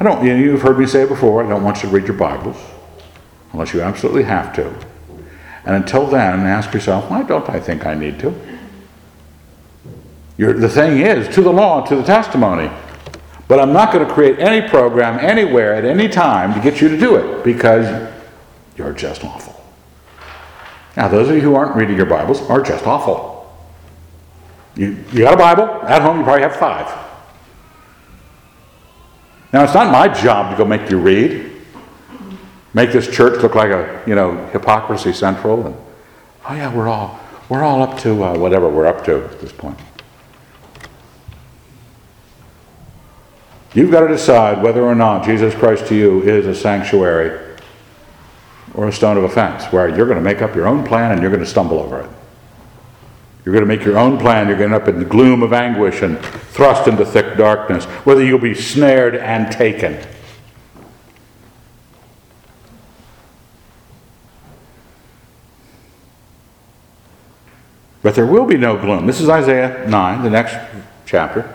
I 0.00 0.04
don't, 0.04 0.24
you 0.24 0.32
know, 0.32 0.38
you've 0.38 0.62
heard 0.62 0.78
me 0.78 0.86
say 0.86 1.06
before, 1.06 1.44
I 1.44 1.48
don't 1.48 1.62
want 1.62 1.82
you 1.82 1.88
to 1.88 1.94
read 1.94 2.06
your 2.06 2.16
Bibles 2.16 2.56
unless 3.52 3.72
you 3.74 3.82
absolutely 3.82 4.24
have 4.24 4.54
to. 4.56 4.66
And 5.64 5.76
until 5.76 6.06
then, 6.06 6.40
ask 6.40 6.72
yourself, 6.72 7.10
why 7.10 7.22
don't 7.22 7.48
I 7.48 7.60
think 7.60 7.86
I 7.86 7.94
need 7.94 8.18
to? 8.20 8.34
You're, 10.36 10.54
the 10.54 10.68
thing 10.68 11.00
is, 11.00 11.32
to 11.34 11.42
the 11.42 11.52
law, 11.52 11.84
to 11.86 11.96
the 11.96 12.02
testimony. 12.02 12.70
But 13.46 13.60
I'm 13.60 13.72
not 13.72 13.92
going 13.92 14.06
to 14.06 14.12
create 14.12 14.38
any 14.38 14.66
program 14.66 15.18
anywhere 15.18 15.74
at 15.74 15.84
any 15.84 16.08
time 16.08 16.54
to 16.54 16.60
get 16.60 16.80
you 16.80 16.88
to 16.88 16.96
do 16.96 17.16
it 17.16 17.44
because 17.44 18.10
you're 18.76 18.92
just 18.92 19.24
awful. 19.24 19.62
Now, 20.96 21.08
those 21.08 21.28
of 21.28 21.34
you 21.34 21.42
who 21.42 21.54
aren't 21.54 21.76
reading 21.76 21.96
your 21.96 22.06
Bibles 22.06 22.40
are 22.42 22.62
just 22.62 22.86
awful. 22.86 23.52
You, 24.76 24.96
you 25.12 25.20
got 25.20 25.34
a 25.34 25.36
Bible? 25.36 25.64
At 25.82 26.00
home, 26.00 26.18
you 26.18 26.24
probably 26.24 26.42
have 26.42 26.56
five. 26.56 26.86
Now, 29.52 29.64
it's 29.64 29.74
not 29.74 29.90
my 29.92 30.08
job 30.08 30.52
to 30.52 30.56
go 30.56 30.64
make 30.64 30.88
you 30.88 30.98
read, 30.98 31.49
make 32.74 32.92
this 32.92 33.08
church 33.08 33.42
look 33.42 33.54
like 33.54 33.70
a, 33.70 34.02
you 34.06 34.14
know, 34.14 34.46
hypocrisy 34.48 35.12
central. 35.12 35.66
And, 35.66 35.76
oh, 36.48 36.54
yeah, 36.54 36.74
we're 36.74 36.88
all, 36.88 37.18
we're 37.48 37.62
all 37.62 37.82
up 37.82 37.98
to 38.00 38.22
uh, 38.22 38.38
whatever 38.38 38.68
we're 38.68 38.86
up 38.86 39.04
to 39.04 39.24
at 39.24 39.40
this 39.40 39.52
point. 39.52 39.78
You've 43.72 43.90
got 43.90 44.00
to 44.00 44.08
decide 44.08 44.62
whether 44.62 44.82
or 44.82 44.96
not 44.96 45.24
Jesus 45.24 45.54
Christ 45.54 45.86
to 45.86 45.94
you 45.94 46.22
is 46.22 46.46
a 46.46 46.54
sanctuary 46.54 47.56
or 48.74 48.88
a 48.88 48.92
stone 48.92 49.16
of 49.16 49.24
offense, 49.24 49.64
where 49.66 49.88
you're 49.88 50.06
going 50.06 50.18
to 50.18 50.24
make 50.24 50.42
up 50.42 50.54
your 50.54 50.66
own 50.66 50.84
plan 50.84 51.12
and 51.12 51.20
you're 51.20 51.30
going 51.30 51.42
to 51.42 51.48
stumble 51.48 51.78
over 51.78 52.00
it. 52.00 52.10
You're 53.44 53.52
going 53.52 53.66
to 53.66 53.76
make 53.76 53.84
your 53.84 53.98
own 53.98 54.18
plan. 54.18 54.48
You're 54.48 54.58
going 54.58 54.70
to 54.70 54.76
end 54.76 54.82
up 54.82 54.88
in 54.88 54.98
the 54.98 55.04
gloom 55.04 55.42
of 55.42 55.52
anguish 55.52 56.02
and 56.02 56.20
thrust 56.20 56.88
into 56.88 57.04
thick 57.04 57.36
darkness, 57.36 57.84
whether 58.04 58.24
you'll 58.24 58.38
be 58.38 58.54
snared 58.54 59.16
and 59.16 59.50
taken. 59.50 60.04
But 68.02 68.14
there 68.14 68.26
will 68.26 68.46
be 68.46 68.56
no 68.56 68.78
gloom. 68.78 69.06
This 69.06 69.20
is 69.20 69.28
Isaiah 69.28 69.86
9, 69.86 70.22
the 70.22 70.30
next 70.30 70.56
chapter. 71.04 71.54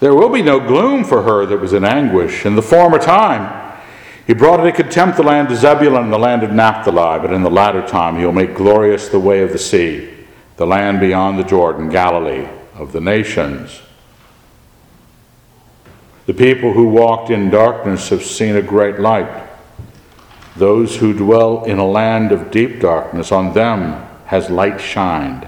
There 0.00 0.14
will 0.14 0.28
be 0.28 0.42
no 0.42 0.60
gloom 0.60 1.04
for 1.04 1.22
her 1.22 1.46
that 1.46 1.60
was 1.60 1.72
in 1.72 1.84
anguish. 1.84 2.44
In 2.44 2.56
the 2.56 2.62
former 2.62 2.98
time, 2.98 3.78
he 4.26 4.34
brought 4.34 4.60
into 4.60 4.72
contempt 4.72 5.16
the 5.16 5.22
land 5.22 5.50
of 5.50 5.58
Zebulun 5.58 6.04
and 6.04 6.12
the 6.12 6.18
land 6.18 6.42
of 6.42 6.52
Naphtali, 6.52 7.20
but 7.20 7.32
in 7.32 7.42
the 7.42 7.50
latter 7.50 7.86
time 7.86 8.18
he'll 8.18 8.32
make 8.32 8.54
glorious 8.54 9.08
the 9.08 9.18
way 9.18 9.42
of 9.42 9.52
the 9.52 9.58
sea, 9.58 10.10
the 10.56 10.66
land 10.66 11.00
beyond 11.00 11.38
the 11.38 11.44
Jordan, 11.44 11.88
Galilee 11.88 12.46
of 12.74 12.92
the 12.92 13.00
nations. 13.00 13.80
The 16.26 16.34
people 16.34 16.74
who 16.74 16.88
walked 16.88 17.30
in 17.30 17.50
darkness 17.50 18.10
have 18.10 18.24
seen 18.24 18.56
a 18.56 18.62
great 18.62 19.00
light. 19.00 19.48
Those 20.54 20.96
who 20.96 21.12
dwell 21.12 21.64
in 21.64 21.78
a 21.78 21.86
land 21.86 22.30
of 22.30 22.50
deep 22.50 22.80
darkness, 22.80 23.32
on 23.32 23.54
them 23.54 24.06
has 24.30 24.48
light 24.48 24.80
shined. 24.80 25.44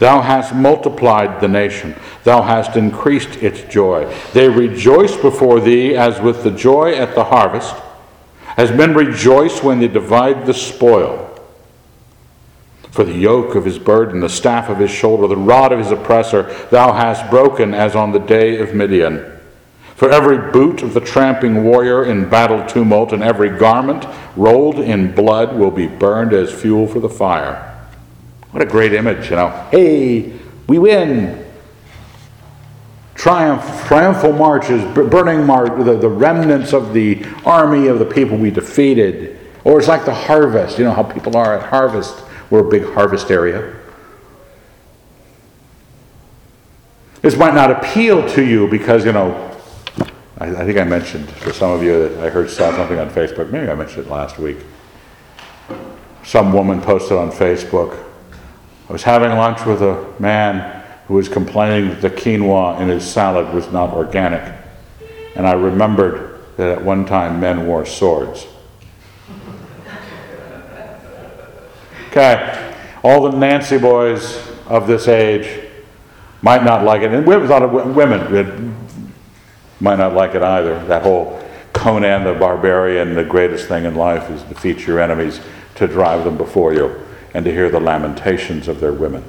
Thou 0.00 0.22
hast 0.22 0.52
multiplied 0.52 1.40
the 1.40 1.46
nation, 1.46 1.94
thou 2.24 2.42
hast 2.42 2.76
increased 2.76 3.40
its 3.40 3.62
joy. 3.72 4.12
They 4.32 4.48
rejoice 4.48 5.16
before 5.16 5.60
thee 5.60 5.94
as 5.94 6.20
with 6.20 6.42
the 6.42 6.50
joy 6.50 6.94
at 6.94 7.14
the 7.14 7.22
harvest, 7.22 7.76
as 8.56 8.72
men 8.72 8.92
rejoice 8.92 9.62
when 9.62 9.78
they 9.78 9.86
divide 9.86 10.46
the 10.46 10.52
spoil. 10.52 11.28
For 12.90 13.04
the 13.04 13.14
yoke 13.14 13.54
of 13.54 13.64
his 13.64 13.78
burden, 13.78 14.18
the 14.18 14.28
staff 14.28 14.68
of 14.68 14.78
his 14.78 14.90
shoulder, 14.90 15.28
the 15.28 15.36
rod 15.36 15.70
of 15.70 15.78
his 15.78 15.92
oppressor, 15.92 16.52
thou 16.72 16.92
hast 16.92 17.30
broken 17.30 17.72
as 17.72 17.94
on 17.94 18.10
the 18.10 18.18
day 18.18 18.58
of 18.58 18.74
Midian. 18.74 19.38
For 19.94 20.10
every 20.10 20.50
boot 20.50 20.82
of 20.82 20.92
the 20.92 21.00
tramping 21.00 21.62
warrior 21.62 22.04
in 22.04 22.28
battle 22.28 22.66
tumult, 22.66 23.12
and 23.12 23.22
every 23.22 23.56
garment 23.56 24.04
rolled 24.36 24.80
in 24.80 25.14
blood 25.14 25.56
will 25.56 25.70
be 25.70 25.86
burned 25.86 26.32
as 26.32 26.52
fuel 26.52 26.88
for 26.88 26.98
the 26.98 27.08
fire. 27.08 27.71
What 28.52 28.62
a 28.62 28.66
great 28.66 28.92
image, 28.92 29.30
you 29.30 29.36
know. 29.36 29.48
Hey, 29.70 30.38
we 30.68 30.78
win. 30.78 31.44
Triumph, 33.14 33.86
triumphal 33.86 34.32
marches, 34.32 34.84
burning 34.94 35.46
march, 35.46 35.70
the, 35.84 35.96
the 35.96 36.08
remnants 36.08 36.72
of 36.72 36.92
the 36.92 37.24
army 37.44 37.86
of 37.86 37.98
the 37.98 38.04
people 38.04 38.36
we 38.36 38.50
defeated. 38.50 39.38
Or 39.64 39.78
it's 39.78 39.88
like 39.88 40.04
the 40.04 40.14
harvest. 40.14 40.78
You 40.78 40.84
know 40.84 40.92
how 40.92 41.02
people 41.02 41.36
are 41.36 41.58
at 41.58 41.68
harvest. 41.68 42.22
We're 42.50 42.66
a 42.66 42.70
big 42.70 42.84
harvest 42.92 43.30
area. 43.30 43.74
This 47.22 47.36
might 47.36 47.54
not 47.54 47.70
appeal 47.70 48.28
to 48.30 48.44
you 48.44 48.68
because, 48.68 49.06
you 49.06 49.12
know, 49.12 49.56
I, 50.38 50.48
I 50.48 50.64
think 50.66 50.76
I 50.76 50.84
mentioned 50.84 51.30
for 51.30 51.52
some 51.52 51.70
of 51.70 51.82
you 51.82 52.08
that 52.08 52.26
I 52.26 52.28
heard 52.28 52.50
saw 52.50 52.70
something 52.72 52.98
on 52.98 53.08
Facebook. 53.08 53.50
Maybe 53.50 53.70
I 53.70 53.74
mentioned 53.74 54.06
it 54.06 54.10
last 54.10 54.38
week. 54.38 54.58
Some 56.24 56.52
woman 56.52 56.82
posted 56.82 57.16
on 57.16 57.30
Facebook 57.30 58.11
I 58.92 58.94
was 58.94 59.04
having 59.04 59.30
lunch 59.30 59.64
with 59.64 59.80
a 59.80 60.06
man 60.18 60.84
who 61.08 61.14
was 61.14 61.26
complaining 61.26 61.88
that 61.88 62.02
the 62.02 62.10
quinoa 62.10 62.78
in 62.78 62.88
his 62.90 63.10
salad 63.10 63.54
was 63.54 63.72
not 63.72 63.94
organic. 63.94 64.54
And 65.34 65.46
I 65.46 65.54
remembered 65.54 66.38
that 66.58 66.68
at 66.68 66.84
one 66.84 67.06
time 67.06 67.40
men 67.40 67.66
wore 67.66 67.86
swords. 67.86 68.46
Okay, 72.08 72.74
all 73.02 73.30
the 73.30 73.34
Nancy 73.34 73.78
boys 73.78 74.46
of 74.66 74.86
this 74.86 75.08
age 75.08 75.70
might 76.42 76.62
not 76.62 76.84
like 76.84 77.00
it, 77.00 77.14
and 77.14 77.26
a 77.26 77.38
lot 77.46 77.62
of 77.62 77.72
women 77.72 78.76
might 79.80 79.96
not 79.96 80.12
like 80.12 80.34
it 80.34 80.42
either. 80.42 80.84
That 80.84 81.02
whole 81.02 81.42
Conan 81.72 82.24
the 82.24 82.34
Barbarian, 82.34 83.14
the 83.14 83.24
greatest 83.24 83.68
thing 83.68 83.86
in 83.86 83.94
life 83.94 84.28
is 84.28 84.42
to 84.42 84.48
defeat 84.50 84.86
your 84.86 85.00
enemies, 85.00 85.40
to 85.76 85.86
drive 85.86 86.24
them 86.24 86.36
before 86.36 86.74
you 86.74 87.06
and 87.34 87.44
to 87.44 87.52
hear 87.52 87.70
the 87.70 87.80
lamentations 87.80 88.68
of 88.68 88.80
their 88.80 88.92
women. 88.92 89.24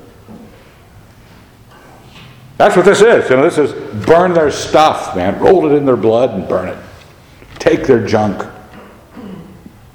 That's 2.58 2.76
what 2.76 2.86
this 2.86 3.02
is. 3.02 3.30
You 3.30 3.38
know, 3.38 3.50
this 3.50 3.58
is 3.58 3.74
burn 4.06 4.34
their 4.34 4.52
stuff, 4.52 5.16
man. 5.16 5.40
Roll 5.40 5.72
it 5.72 5.76
in 5.76 5.86
their 5.86 5.98
blood 5.98 6.32
and 6.32 6.48
burn 6.48 6.70
it. 6.70 6.78
Take 7.60 7.86
their 7.86 8.06
junk. 8.06 8.48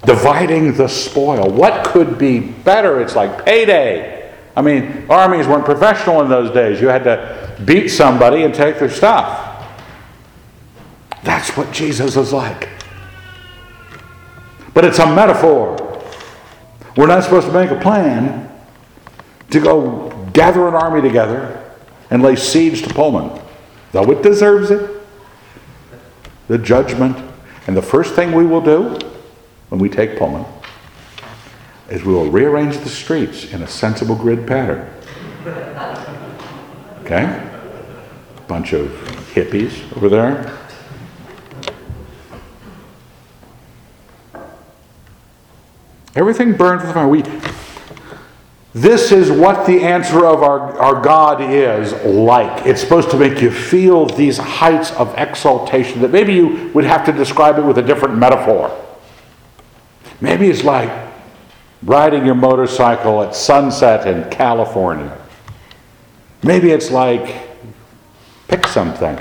Dividing 0.04 0.74
the 0.74 0.88
spoil. 0.88 1.50
What 1.50 1.86
could 1.86 2.18
be 2.18 2.40
better? 2.40 3.00
It's 3.00 3.14
like 3.14 3.44
payday. 3.44 4.34
I 4.56 4.62
mean, 4.62 5.06
armies 5.08 5.46
weren't 5.46 5.64
professional 5.64 6.20
in 6.22 6.28
those 6.28 6.52
days. 6.52 6.80
You 6.80 6.88
had 6.88 7.04
to 7.04 7.62
beat 7.64 7.88
somebody 7.88 8.42
and 8.42 8.54
take 8.54 8.78
their 8.78 8.90
stuff. 8.90 9.66
That's 11.22 11.56
what 11.56 11.72
Jesus 11.72 12.16
is 12.16 12.32
like. 12.32 12.68
But 14.74 14.84
it's 14.84 14.98
a 14.98 15.06
metaphor. 15.06 15.87
We're 16.98 17.06
not 17.06 17.22
supposed 17.22 17.46
to 17.46 17.52
make 17.52 17.70
a 17.70 17.78
plan 17.78 18.50
to 19.50 19.60
go 19.60 20.10
gather 20.32 20.66
an 20.66 20.74
army 20.74 21.00
together 21.00 21.72
and 22.10 22.24
lay 22.24 22.34
siege 22.34 22.82
to 22.82 22.92
Pullman, 22.92 23.40
though 23.92 24.10
it 24.10 24.20
deserves 24.20 24.72
it. 24.72 25.00
The 26.48 26.58
judgment. 26.58 27.16
And 27.68 27.76
the 27.76 27.82
first 27.82 28.16
thing 28.16 28.32
we 28.32 28.44
will 28.44 28.60
do 28.60 28.98
when 29.68 29.80
we 29.80 29.88
take 29.88 30.18
Pullman 30.18 30.44
is 31.88 32.02
we 32.02 32.12
will 32.12 32.32
rearrange 32.32 32.78
the 32.78 32.88
streets 32.88 33.52
in 33.52 33.62
a 33.62 33.68
sensible 33.68 34.16
grid 34.16 34.44
pattern. 34.44 34.92
Okay? 37.02 37.48
Bunch 38.48 38.72
of 38.72 38.88
hippies 39.34 39.96
over 39.96 40.08
there. 40.08 40.57
Everything 46.18 46.52
burns 46.52 46.82
with 46.82 46.94
fire. 46.94 47.06
We, 47.06 47.22
this 48.72 49.12
is 49.12 49.30
what 49.30 49.68
the 49.68 49.84
answer 49.84 50.26
of 50.26 50.42
our, 50.42 50.76
our 50.80 51.00
God 51.00 51.40
is 51.40 51.92
like. 52.04 52.66
It's 52.66 52.80
supposed 52.80 53.12
to 53.12 53.16
make 53.16 53.40
you 53.40 53.52
feel 53.52 54.06
these 54.06 54.36
heights 54.36 54.90
of 54.92 55.16
exaltation 55.16 56.00
that 56.02 56.10
maybe 56.10 56.34
you 56.34 56.72
would 56.74 56.82
have 56.82 57.06
to 57.06 57.12
describe 57.12 57.56
it 57.56 57.62
with 57.62 57.78
a 57.78 57.82
different 57.82 58.18
metaphor. 58.18 58.76
Maybe 60.20 60.48
it's 60.50 60.64
like 60.64 60.90
riding 61.84 62.26
your 62.26 62.34
motorcycle 62.34 63.22
at 63.22 63.36
sunset 63.36 64.08
in 64.08 64.28
California. 64.28 65.16
Maybe 66.42 66.72
it's 66.72 66.90
like 66.90 67.48
pick 68.48 68.66
something. 68.66 69.16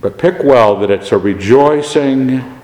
But 0.00 0.16
pick 0.16 0.42
well 0.42 0.76
that 0.76 0.90
it's 0.90 1.12
a 1.12 1.18
rejoicing 1.18 2.54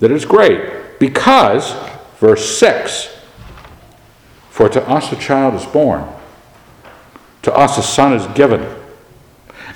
that 0.00 0.10
is 0.10 0.24
great 0.24 0.98
because, 0.98 1.74
verse 2.18 2.58
6 2.58 3.08
For 4.50 4.68
to 4.68 4.88
us 4.88 5.12
a 5.12 5.16
child 5.16 5.54
is 5.54 5.66
born, 5.66 6.08
to 7.42 7.54
us 7.54 7.78
a 7.78 7.82
son 7.82 8.12
is 8.12 8.26
given, 8.36 8.66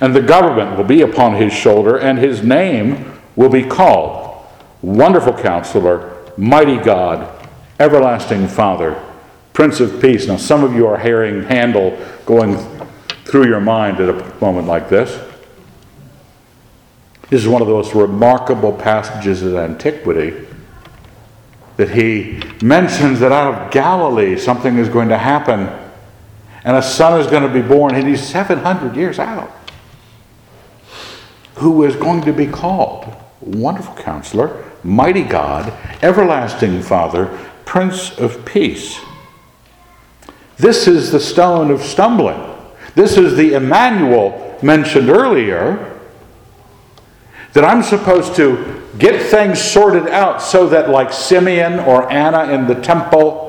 and 0.01 0.15
the 0.15 0.21
government 0.21 0.77
will 0.77 0.85
be 0.85 1.01
upon 1.01 1.35
his 1.35 1.53
shoulder, 1.53 1.97
and 1.97 2.17
his 2.17 2.43
name 2.43 3.19
will 3.35 3.49
be 3.49 3.63
called 3.63 4.45
Wonderful 4.81 5.33
Counselor, 5.33 6.17
Mighty 6.37 6.77
God, 6.77 7.47
Everlasting 7.79 8.47
Father, 8.47 9.01
Prince 9.53 9.79
of 9.79 10.01
Peace. 10.01 10.27
Now, 10.27 10.37
some 10.37 10.63
of 10.63 10.73
you 10.73 10.87
are 10.87 10.97
hearing 10.97 11.43
Handel 11.43 11.97
going 12.25 12.57
through 13.25 13.47
your 13.47 13.59
mind 13.59 13.99
at 13.99 14.09
a 14.09 14.35
moment 14.39 14.67
like 14.67 14.89
this. 14.89 15.28
This 17.29 17.41
is 17.41 17.47
one 17.47 17.61
of 17.61 17.67
those 17.67 17.93
remarkable 17.93 18.73
passages 18.73 19.43
of 19.43 19.55
antiquity 19.55 20.47
that 21.77 21.91
he 21.91 22.41
mentions 22.61 23.19
that 23.19 23.31
out 23.31 23.53
of 23.53 23.71
Galilee 23.71 24.35
something 24.37 24.77
is 24.77 24.89
going 24.89 25.09
to 25.09 25.17
happen. 25.17 25.69
and 26.65 26.75
a 26.75 26.81
son 26.81 27.21
is 27.21 27.27
going 27.27 27.43
to 27.43 27.53
be 27.53 27.65
born, 27.65 27.95
and 27.95 28.05
he's 28.05 28.21
700 28.21 28.95
years 28.95 29.17
out, 29.17 29.49
who 31.55 31.85
is 31.85 31.95
going 31.95 32.21
to 32.23 32.33
be 32.33 32.45
called 32.45 33.15
Wonderful 33.39 33.95
Counselor, 33.95 34.65
Mighty 34.83 35.23
God, 35.23 35.71
Everlasting 36.03 36.81
Father, 36.81 37.27
Prince 37.63 38.17
of 38.17 38.43
Peace. 38.43 38.99
This 40.57 40.85
is 40.85 41.11
the 41.11 41.19
stone 41.19 41.71
of 41.71 41.81
stumbling. 41.81 42.41
This 42.93 43.17
is 43.17 43.37
the 43.37 43.53
Emmanuel 43.53 44.59
mentioned 44.61 45.09
earlier 45.09 45.98
that 47.53 47.65
I'm 47.65 47.83
supposed 47.83 48.35
to 48.35 48.83
get 48.97 49.21
things 49.21 49.61
sorted 49.61 50.07
out 50.07 50.41
so 50.41 50.67
that, 50.69 50.89
like 50.89 51.11
Simeon 51.11 51.79
or 51.79 52.11
Anna 52.11 52.51
in 52.53 52.67
the 52.67 52.75
temple, 52.75 53.47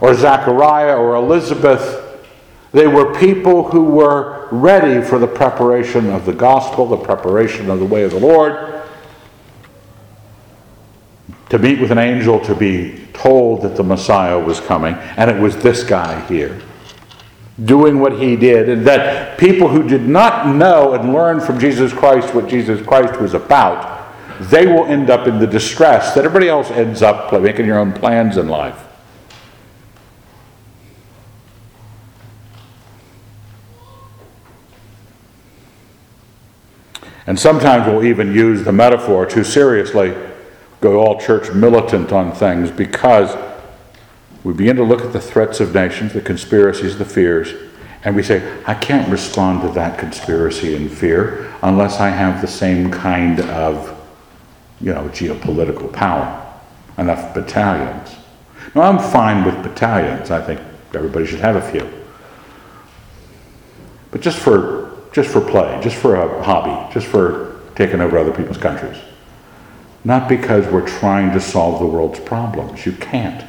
or 0.00 0.14
Zachariah 0.14 0.96
or 0.96 1.16
Elizabeth, 1.16 2.04
they 2.72 2.86
were 2.86 3.18
people 3.18 3.70
who 3.70 3.84
were 3.84 4.48
ready 4.50 5.02
for 5.04 5.18
the 5.18 5.26
preparation 5.26 6.10
of 6.10 6.24
the 6.24 6.32
gospel, 6.32 6.86
the 6.86 6.96
preparation 6.96 7.70
of 7.70 7.78
the 7.78 7.84
way 7.84 8.04
of 8.04 8.12
the 8.12 8.20
Lord, 8.20 8.82
to 11.48 11.58
meet 11.58 11.80
with 11.80 11.90
an 11.90 11.98
angel, 11.98 12.38
to 12.40 12.54
be 12.54 13.06
told 13.14 13.62
that 13.62 13.76
the 13.76 13.82
Messiah 13.82 14.38
was 14.38 14.60
coming. 14.60 14.94
And 14.94 15.30
it 15.30 15.40
was 15.40 15.56
this 15.56 15.82
guy 15.82 16.20
here 16.26 16.60
doing 17.64 17.98
what 17.98 18.18
he 18.18 18.36
did, 18.36 18.68
and 18.68 18.86
that 18.86 19.38
people 19.38 19.68
who 19.68 19.86
did 19.86 20.02
not 20.02 20.54
know 20.54 20.94
and 20.94 21.12
learn 21.12 21.40
from 21.40 21.58
Jesus 21.58 21.92
Christ 21.92 22.34
what 22.34 22.48
Jesus 22.48 22.84
Christ 22.86 23.20
was 23.20 23.34
about, 23.34 24.06
they 24.40 24.66
will 24.66 24.84
end 24.86 25.10
up 25.10 25.26
in 25.26 25.40
the 25.40 25.46
distress 25.46 26.14
that 26.14 26.24
everybody 26.24 26.48
else 26.48 26.70
ends 26.70 27.02
up 27.02 27.32
making 27.40 27.66
your 27.66 27.78
own 27.78 27.92
plans 27.92 28.36
in 28.36 28.48
life. 28.48 28.84
And 37.26 37.38
sometimes 37.38 37.86
we'll 37.86 38.04
even 38.04 38.32
use 38.32 38.64
the 38.64 38.72
metaphor 38.72 39.26
too 39.26 39.44
seriously, 39.44 40.16
go 40.80 41.00
all 41.00 41.20
church 41.20 41.52
militant 41.52 42.10
on 42.12 42.32
things 42.32 42.70
because 42.70 43.34
we 44.44 44.52
begin 44.52 44.76
to 44.76 44.84
look 44.84 45.02
at 45.02 45.12
the 45.12 45.20
threats 45.20 45.60
of 45.60 45.74
nations, 45.74 46.12
the 46.12 46.20
conspiracies, 46.20 46.98
the 46.98 47.04
fears, 47.04 47.54
and 48.04 48.14
we 48.14 48.22
say, 48.22 48.62
I 48.66 48.74
can't 48.74 49.08
respond 49.10 49.62
to 49.62 49.68
that 49.70 49.98
conspiracy 49.98 50.76
and 50.76 50.90
fear 50.90 51.52
unless 51.62 51.98
I 51.98 52.10
have 52.10 52.40
the 52.40 52.46
same 52.46 52.90
kind 52.90 53.40
of, 53.40 53.98
you 54.80 54.94
know, 54.94 55.08
geopolitical 55.08 55.92
power, 55.92 56.46
enough 56.96 57.34
battalions. 57.34 58.14
Now, 58.74 58.82
I'm 58.82 58.98
fine 58.98 59.44
with 59.44 59.62
battalions. 59.62 60.30
I 60.30 60.40
think 60.40 60.60
everybody 60.94 61.26
should 61.26 61.40
have 61.40 61.56
a 61.56 61.72
few. 61.72 61.90
But 64.10 64.20
just 64.20 64.38
for 64.38 64.88
just 65.12 65.30
for 65.30 65.40
play, 65.40 65.80
just 65.82 65.96
for 65.96 66.16
a 66.16 66.44
hobby, 66.44 66.92
just 66.92 67.06
for 67.06 67.60
taking 67.74 68.00
over 68.00 68.18
other 68.18 68.32
people's 68.32 68.58
countries. 68.58 68.96
Not 70.04 70.28
because 70.28 70.66
we're 70.66 70.86
trying 70.86 71.32
to 71.32 71.40
solve 71.40 71.80
the 71.80 71.86
world's 71.86 72.20
problems. 72.20 72.86
You 72.86 72.92
can't. 72.92 73.44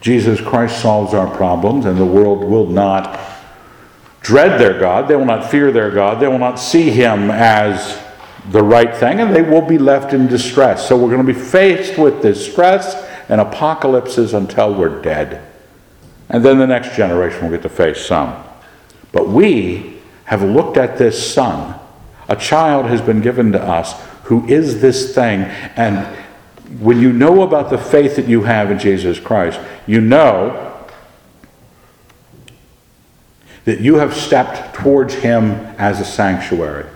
Jesus 0.00 0.40
Christ 0.40 0.80
solves 0.80 1.12
our 1.14 1.34
problems, 1.36 1.84
and 1.84 1.98
the 1.98 2.06
world 2.06 2.44
will 2.44 2.66
not 2.66 3.20
dread 4.22 4.60
their 4.60 4.78
God. 4.78 5.08
They 5.08 5.16
will 5.16 5.26
not 5.26 5.50
fear 5.50 5.70
their 5.70 5.90
God. 5.90 6.20
They 6.20 6.28
will 6.28 6.38
not 6.38 6.58
see 6.58 6.90
Him 6.90 7.30
as 7.30 8.00
the 8.50 8.62
right 8.62 8.94
thing, 8.94 9.20
and 9.20 9.34
they 9.34 9.42
will 9.42 9.62
be 9.62 9.78
left 9.78 10.12
in 10.12 10.26
distress. 10.26 10.88
So 10.88 10.96
we're 10.96 11.10
going 11.10 11.26
to 11.26 11.32
be 11.32 11.38
faced 11.38 11.98
with 11.98 12.22
distress 12.22 13.06
and 13.28 13.40
apocalypses 13.40 14.34
until 14.34 14.74
we're 14.74 15.02
dead. 15.02 15.46
And 16.28 16.44
then 16.44 16.58
the 16.58 16.66
next 16.66 16.96
generation 16.96 17.42
will 17.42 17.50
get 17.50 17.62
to 17.62 17.68
face 17.68 18.04
some. 18.04 18.42
But 19.12 19.28
we 19.28 19.98
have 20.24 20.42
looked 20.42 20.76
at 20.76 20.96
this 20.96 21.32
son. 21.32 21.78
A 22.28 22.36
child 22.36 22.86
has 22.86 23.00
been 23.00 23.20
given 23.20 23.52
to 23.52 23.62
us 23.62 24.00
who 24.24 24.46
is 24.46 24.80
this 24.80 25.14
thing. 25.14 25.42
And 25.76 26.06
when 26.78 27.00
you 27.00 27.12
know 27.12 27.42
about 27.42 27.70
the 27.70 27.78
faith 27.78 28.16
that 28.16 28.28
you 28.28 28.42
have 28.42 28.70
in 28.70 28.78
Jesus 28.78 29.18
Christ, 29.18 29.58
you 29.86 30.00
know 30.00 30.66
that 33.64 33.80
you 33.80 33.96
have 33.96 34.14
stepped 34.14 34.74
towards 34.74 35.14
him 35.14 35.52
as 35.78 36.00
a 36.00 36.04
sanctuary. 36.04 36.88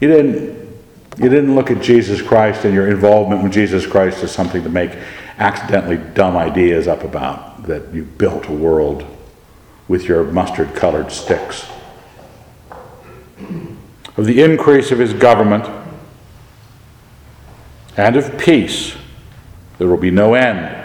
You 0.00 0.08
didn't, 0.08 0.74
you 1.18 1.28
didn't 1.28 1.54
look 1.54 1.70
at 1.70 1.82
Jesus 1.82 2.22
Christ 2.22 2.64
and 2.64 2.72
your 2.72 2.88
involvement 2.88 3.42
with 3.42 3.52
Jesus 3.52 3.86
Christ 3.86 4.22
as 4.22 4.32
something 4.32 4.62
to 4.62 4.70
make 4.70 4.92
accidentally 5.38 5.96
dumb 6.14 6.36
ideas 6.36 6.86
up 6.86 7.02
about, 7.02 7.64
that 7.64 7.92
you 7.92 8.04
built 8.04 8.46
a 8.46 8.52
world 8.52 9.04
with 9.88 10.04
your 10.04 10.24
mustard 10.24 10.74
colored 10.74 11.10
sticks. 11.10 11.66
Of 14.16 14.26
the 14.26 14.42
increase 14.42 14.92
of 14.92 15.00
his 15.00 15.12
government 15.12 15.64
and 17.96 18.16
of 18.16 18.38
peace, 18.38 18.96
there 19.78 19.88
will 19.88 19.96
be 19.96 20.10
no 20.10 20.34
end 20.34 20.84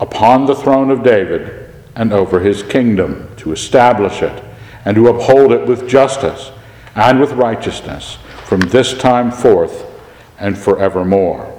upon 0.00 0.46
the 0.46 0.54
throne 0.54 0.90
of 0.90 1.02
David 1.02 1.72
and 1.94 2.12
over 2.12 2.40
his 2.40 2.62
kingdom 2.62 3.34
to 3.36 3.52
establish 3.52 4.22
it 4.22 4.44
and 4.84 4.96
to 4.96 5.08
uphold 5.08 5.52
it 5.52 5.66
with 5.66 5.88
justice 5.88 6.50
and 6.94 7.20
with 7.20 7.32
righteousness 7.32 8.18
from 8.44 8.60
this 8.60 8.96
time 8.96 9.30
forth 9.30 9.86
and 10.38 10.58
forevermore. 10.58 11.50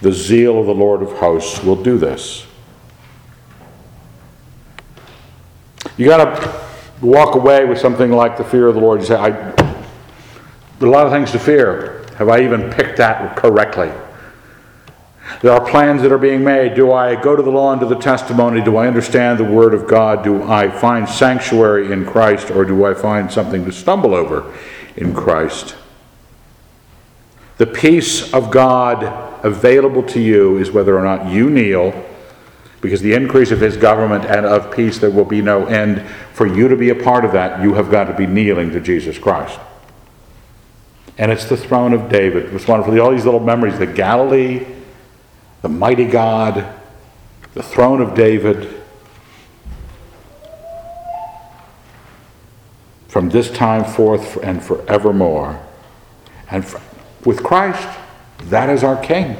The 0.00 0.12
zeal 0.12 0.58
of 0.58 0.66
the 0.66 0.74
Lord 0.74 1.02
of 1.02 1.12
hosts 1.12 1.62
will 1.62 1.80
do 1.82 1.96
this. 1.96 2.46
You 5.96 6.06
got 6.06 6.24
to 6.24 7.06
walk 7.06 7.34
away 7.34 7.64
with 7.64 7.78
something 7.78 8.10
like 8.10 8.36
the 8.36 8.44
fear 8.44 8.66
of 8.66 8.74
the 8.74 8.80
Lord. 8.80 9.00
You 9.00 9.06
say, 9.06 9.16
I, 9.16 9.28
a 9.28 10.86
lot 10.86 11.06
of 11.06 11.12
things 11.12 11.30
to 11.32 11.38
fear. 11.38 12.01
Have 12.16 12.28
I 12.28 12.42
even 12.42 12.70
picked 12.70 12.98
that 12.98 13.36
correctly? 13.36 13.90
There 15.40 15.52
are 15.52 15.64
plans 15.68 16.02
that 16.02 16.12
are 16.12 16.18
being 16.18 16.44
made. 16.44 16.74
Do 16.74 16.92
I 16.92 17.20
go 17.20 17.34
to 17.34 17.42
the 17.42 17.50
law 17.50 17.72
and 17.72 17.80
to 17.80 17.86
the 17.86 17.96
testimony? 17.96 18.62
Do 18.62 18.76
I 18.76 18.86
understand 18.86 19.38
the 19.38 19.44
Word 19.44 19.74
of 19.74 19.88
God? 19.88 20.22
Do 20.22 20.42
I 20.42 20.68
find 20.68 21.08
sanctuary 21.08 21.92
in 21.92 22.04
Christ, 22.04 22.50
or 22.50 22.64
do 22.64 22.84
I 22.84 22.94
find 22.94 23.30
something 23.30 23.64
to 23.64 23.72
stumble 23.72 24.14
over 24.14 24.52
in 24.96 25.14
Christ? 25.14 25.76
The 27.58 27.66
peace 27.66 28.32
of 28.32 28.50
God 28.50 29.04
available 29.44 30.02
to 30.04 30.20
you 30.20 30.58
is 30.58 30.70
whether 30.70 30.98
or 30.98 31.02
not 31.02 31.30
you 31.30 31.50
kneel 31.50 31.92
because 32.80 33.00
the 33.00 33.14
increase 33.14 33.52
of 33.52 33.60
his 33.60 33.76
government 33.76 34.24
and 34.24 34.44
of 34.44 34.74
peace, 34.74 34.98
there 34.98 35.10
will 35.10 35.24
be 35.24 35.40
no 35.40 35.66
end. 35.66 36.04
For 36.34 36.46
you 36.46 36.66
to 36.66 36.76
be 36.76 36.90
a 36.90 36.94
part 36.96 37.24
of 37.24 37.32
that, 37.32 37.62
you 37.62 37.74
have 37.74 37.90
got 37.90 38.04
to 38.04 38.14
be 38.14 38.26
kneeling 38.26 38.70
to 38.72 38.80
Jesus 38.80 39.18
Christ. 39.18 39.58
And 41.18 41.30
it's 41.30 41.44
the 41.44 41.56
throne 41.56 41.92
of 41.92 42.08
David. 42.08 42.52
It's 42.54 42.66
wonderful. 42.66 42.98
All 43.00 43.10
these 43.10 43.24
little 43.24 43.40
memories 43.40 43.78
the 43.78 43.86
Galilee, 43.86 44.66
the 45.60 45.68
mighty 45.68 46.06
God, 46.06 46.66
the 47.54 47.62
throne 47.62 48.00
of 48.00 48.14
David. 48.14 48.82
From 53.08 53.28
this 53.28 53.50
time 53.50 53.84
forth 53.84 54.42
and 54.42 54.62
forevermore. 54.62 55.60
And 56.50 56.64
with 57.24 57.42
Christ, 57.42 57.86
that 58.44 58.70
is 58.70 58.82
our 58.82 59.00
King. 59.02 59.36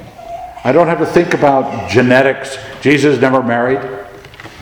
I 0.64 0.72
don't 0.72 0.86
have 0.86 0.98
to 0.98 1.06
think 1.06 1.34
about 1.34 1.90
genetics. 1.90 2.56
Jesus 2.80 3.20
never 3.20 3.42
married, 3.42 3.80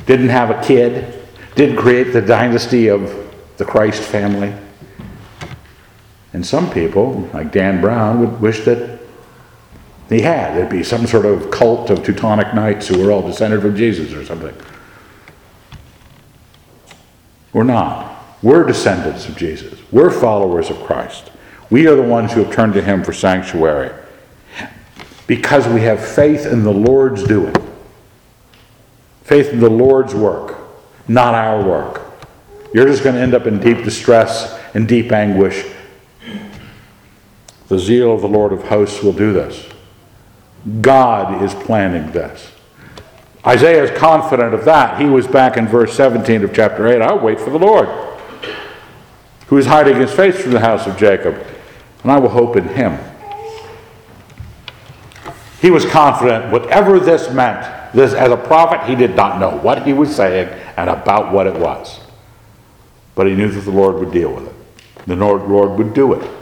didn't 0.06 0.30
have 0.30 0.50
a 0.50 0.62
kid, 0.66 1.22
didn't 1.56 1.76
create 1.76 2.12
the 2.12 2.22
dynasty 2.22 2.88
of 2.88 3.12
the 3.58 3.64
Christ 3.66 4.02
family. 4.02 4.54
And 6.32 6.46
some 6.46 6.70
people, 6.70 7.28
like 7.32 7.52
Dan 7.52 7.80
Brown, 7.80 8.20
would 8.20 8.40
wish 8.40 8.64
that 8.64 9.00
he 10.08 10.20
had. 10.20 10.56
There'd 10.56 10.70
be 10.70 10.84
some 10.84 11.06
sort 11.06 11.26
of 11.26 11.50
cult 11.50 11.90
of 11.90 12.04
Teutonic 12.04 12.54
knights 12.54 12.88
who 12.88 13.04
were 13.04 13.10
all 13.10 13.22
descended 13.22 13.62
from 13.62 13.76
Jesus 13.76 14.12
or 14.12 14.24
something. 14.24 14.54
We're 17.52 17.64
not. 17.64 18.16
We're 18.42 18.64
descendants 18.64 19.28
of 19.28 19.36
Jesus. 19.36 19.78
We're 19.92 20.10
followers 20.10 20.70
of 20.70 20.78
Christ. 20.82 21.30
We 21.68 21.86
are 21.86 21.94
the 21.94 22.02
ones 22.02 22.32
who 22.32 22.44
have 22.44 22.54
turned 22.54 22.74
to 22.74 22.82
him 22.82 23.04
for 23.04 23.12
sanctuary 23.12 23.92
because 25.26 25.68
we 25.68 25.82
have 25.82 26.04
faith 26.04 26.46
in 26.46 26.64
the 26.64 26.72
Lord's 26.72 27.22
doing. 27.22 27.54
Faith 29.22 29.50
in 29.50 29.60
the 29.60 29.70
Lord's 29.70 30.12
work, 30.12 30.58
not 31.06 31.34
our 31.34 31.62
work. 31.62 32.02
You're 32.74 32.86
just 32.86 33.04
going 33.04 33.14
to 33.14 33.20
end 33.20 33.34
up 33.34 33.46
in 33.46 33.60
deep 33.60 33.84
distress 33.84 34.58
and 34.74 34.88
deep 34.88 35.12
anguish. 35.12 35.64
The 37.70 37.78
zeal 37.78 38.12
of 38.12 38.20
the 38.20 38.26
Lord 38.26 38.52
of 38.52 38.64
hosts 38.64 39.00
will 39.00 39.12
do 39.12 39.32
this. 39.32 39.64
God 40.80 41.40
is 41.40 41.54
planning 41.54 42.10
this. 42.10 42.50
Isaiah 43.46 43.84
is 43.84 43.96
confident 43.96 44.54
of 44.54 44.64
that. 44.64 45.00
He 45.00 45.06
was 45.06 45.28
back 45.28 45.56
in 45.56 45.68
verse 45.68 45.94
17 45.94 46.42
of 46.42 46.52
chapter 46.52 46.88
8. 46.88 47.00
I'll 47.00 47.20
wait 47.20 47.38
for 47.38 47.50
the 47.50 47.60
Lord, 47.60 47.88
who 49.46 49.56
is 49.56 49.66
hiding 49.66 49.98
his 49.98 50.12
face 50.12 50.36
from 50.36 50.50
the 50.50 50.58
house 50.58 50.88
of 50.88 50.96
Jacob, 50.98 51.36
and 52.02 52.10
I 52.10 52.18
will 52.18 52.28
hope 52.28 52.56
in 52.56 52.66
him. 52.66 52.98
He 55.60 55.70
was 55.70 55.86
confident, 55.86 56.50
whatever 56.50 56.98
this 56.98 57.30
meant, 57.30 57.94
This, 57.94 58.14
as 58.14 58.32
a 58.32 58.36
prophet, 58.36 58.88
he 58.88 58.96
did 58.96 59.14
not 59.14 59.38
know 59.38 59.58
what 59.58 59.86
he 59.86 59.92
was 59.92 60.12
saying 60.12 60.48
and 60.76 60.90
about 60.90 61.32
what 61.32 61.46
it 61.46 61.54
was. 61.54 62.00
But 63.14 63.28
he 63.28 63.36
knew 63.36 63.48
that 63.48 63.60
the 63.60 63.70
Lord 63.70 63.94
would 64.00 64.10
deal 64.10 64.32
with 64.34 64.48
it. 64.48 65.06
The 65.06 65.14
Lord, 65.14 65.42
Lord 65.42 65.78
would 65.78 65.94
do 65.94 66.14
it. 66.14 66.39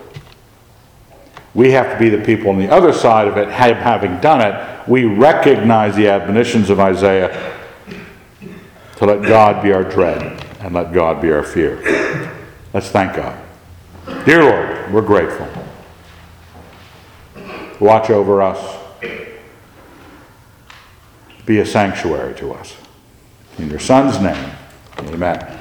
We 1.54 1.70
have 1.72 1.92
to 1.92 1.98
be 1.98 2.08
the 2.08 2.24
people 2.24 2.50
on 2.50 2.58
the 2.58 2.68
other 2.68 2.92
side 2.92 3.26
of 3.26 3.36
it, 3.36 3.48
having 3.48 4.20
done 4.20 4.40
it, 4.40 4.88
we 4.88 5.04
recognize 5.04 5.96
the 5.96 6.08
admonitions 6.08 6.70
of 6.70 6.80
Isaiah 6.80 7.56
to 8.96 9.06
let 9.06 9.22
God 9.22 9.62
be 9.62 9.72
our 9.72 9.84
dread 9.84 10.44
and 10.60 10.74
let 10.74 10.92
God 10.92 11.20
be 11.20 11.30
our 11.30 11.42
fear. 11.42 11.76
Let's 12.72 12.88
thank 12.88 13.14
God. 13.14 13.38
Dear 14.24 14.44
Lord, 14.44 14.92
we're 14.92 15.02
grateful. 15.02 15.46
Watch 17.80 18.10
over 18.10 18.42
us. 18.42 18.76
Be 21.46 21.60
a 21.60 21.66
sanctuary 21.66 22.34
to 22.36 22.52
us. 22.52 22.76
In 23.58 23.70
your 23.70 23.78
Son's 23.78 24.20
name, 24.20 24.52
amen. 24.98 25.57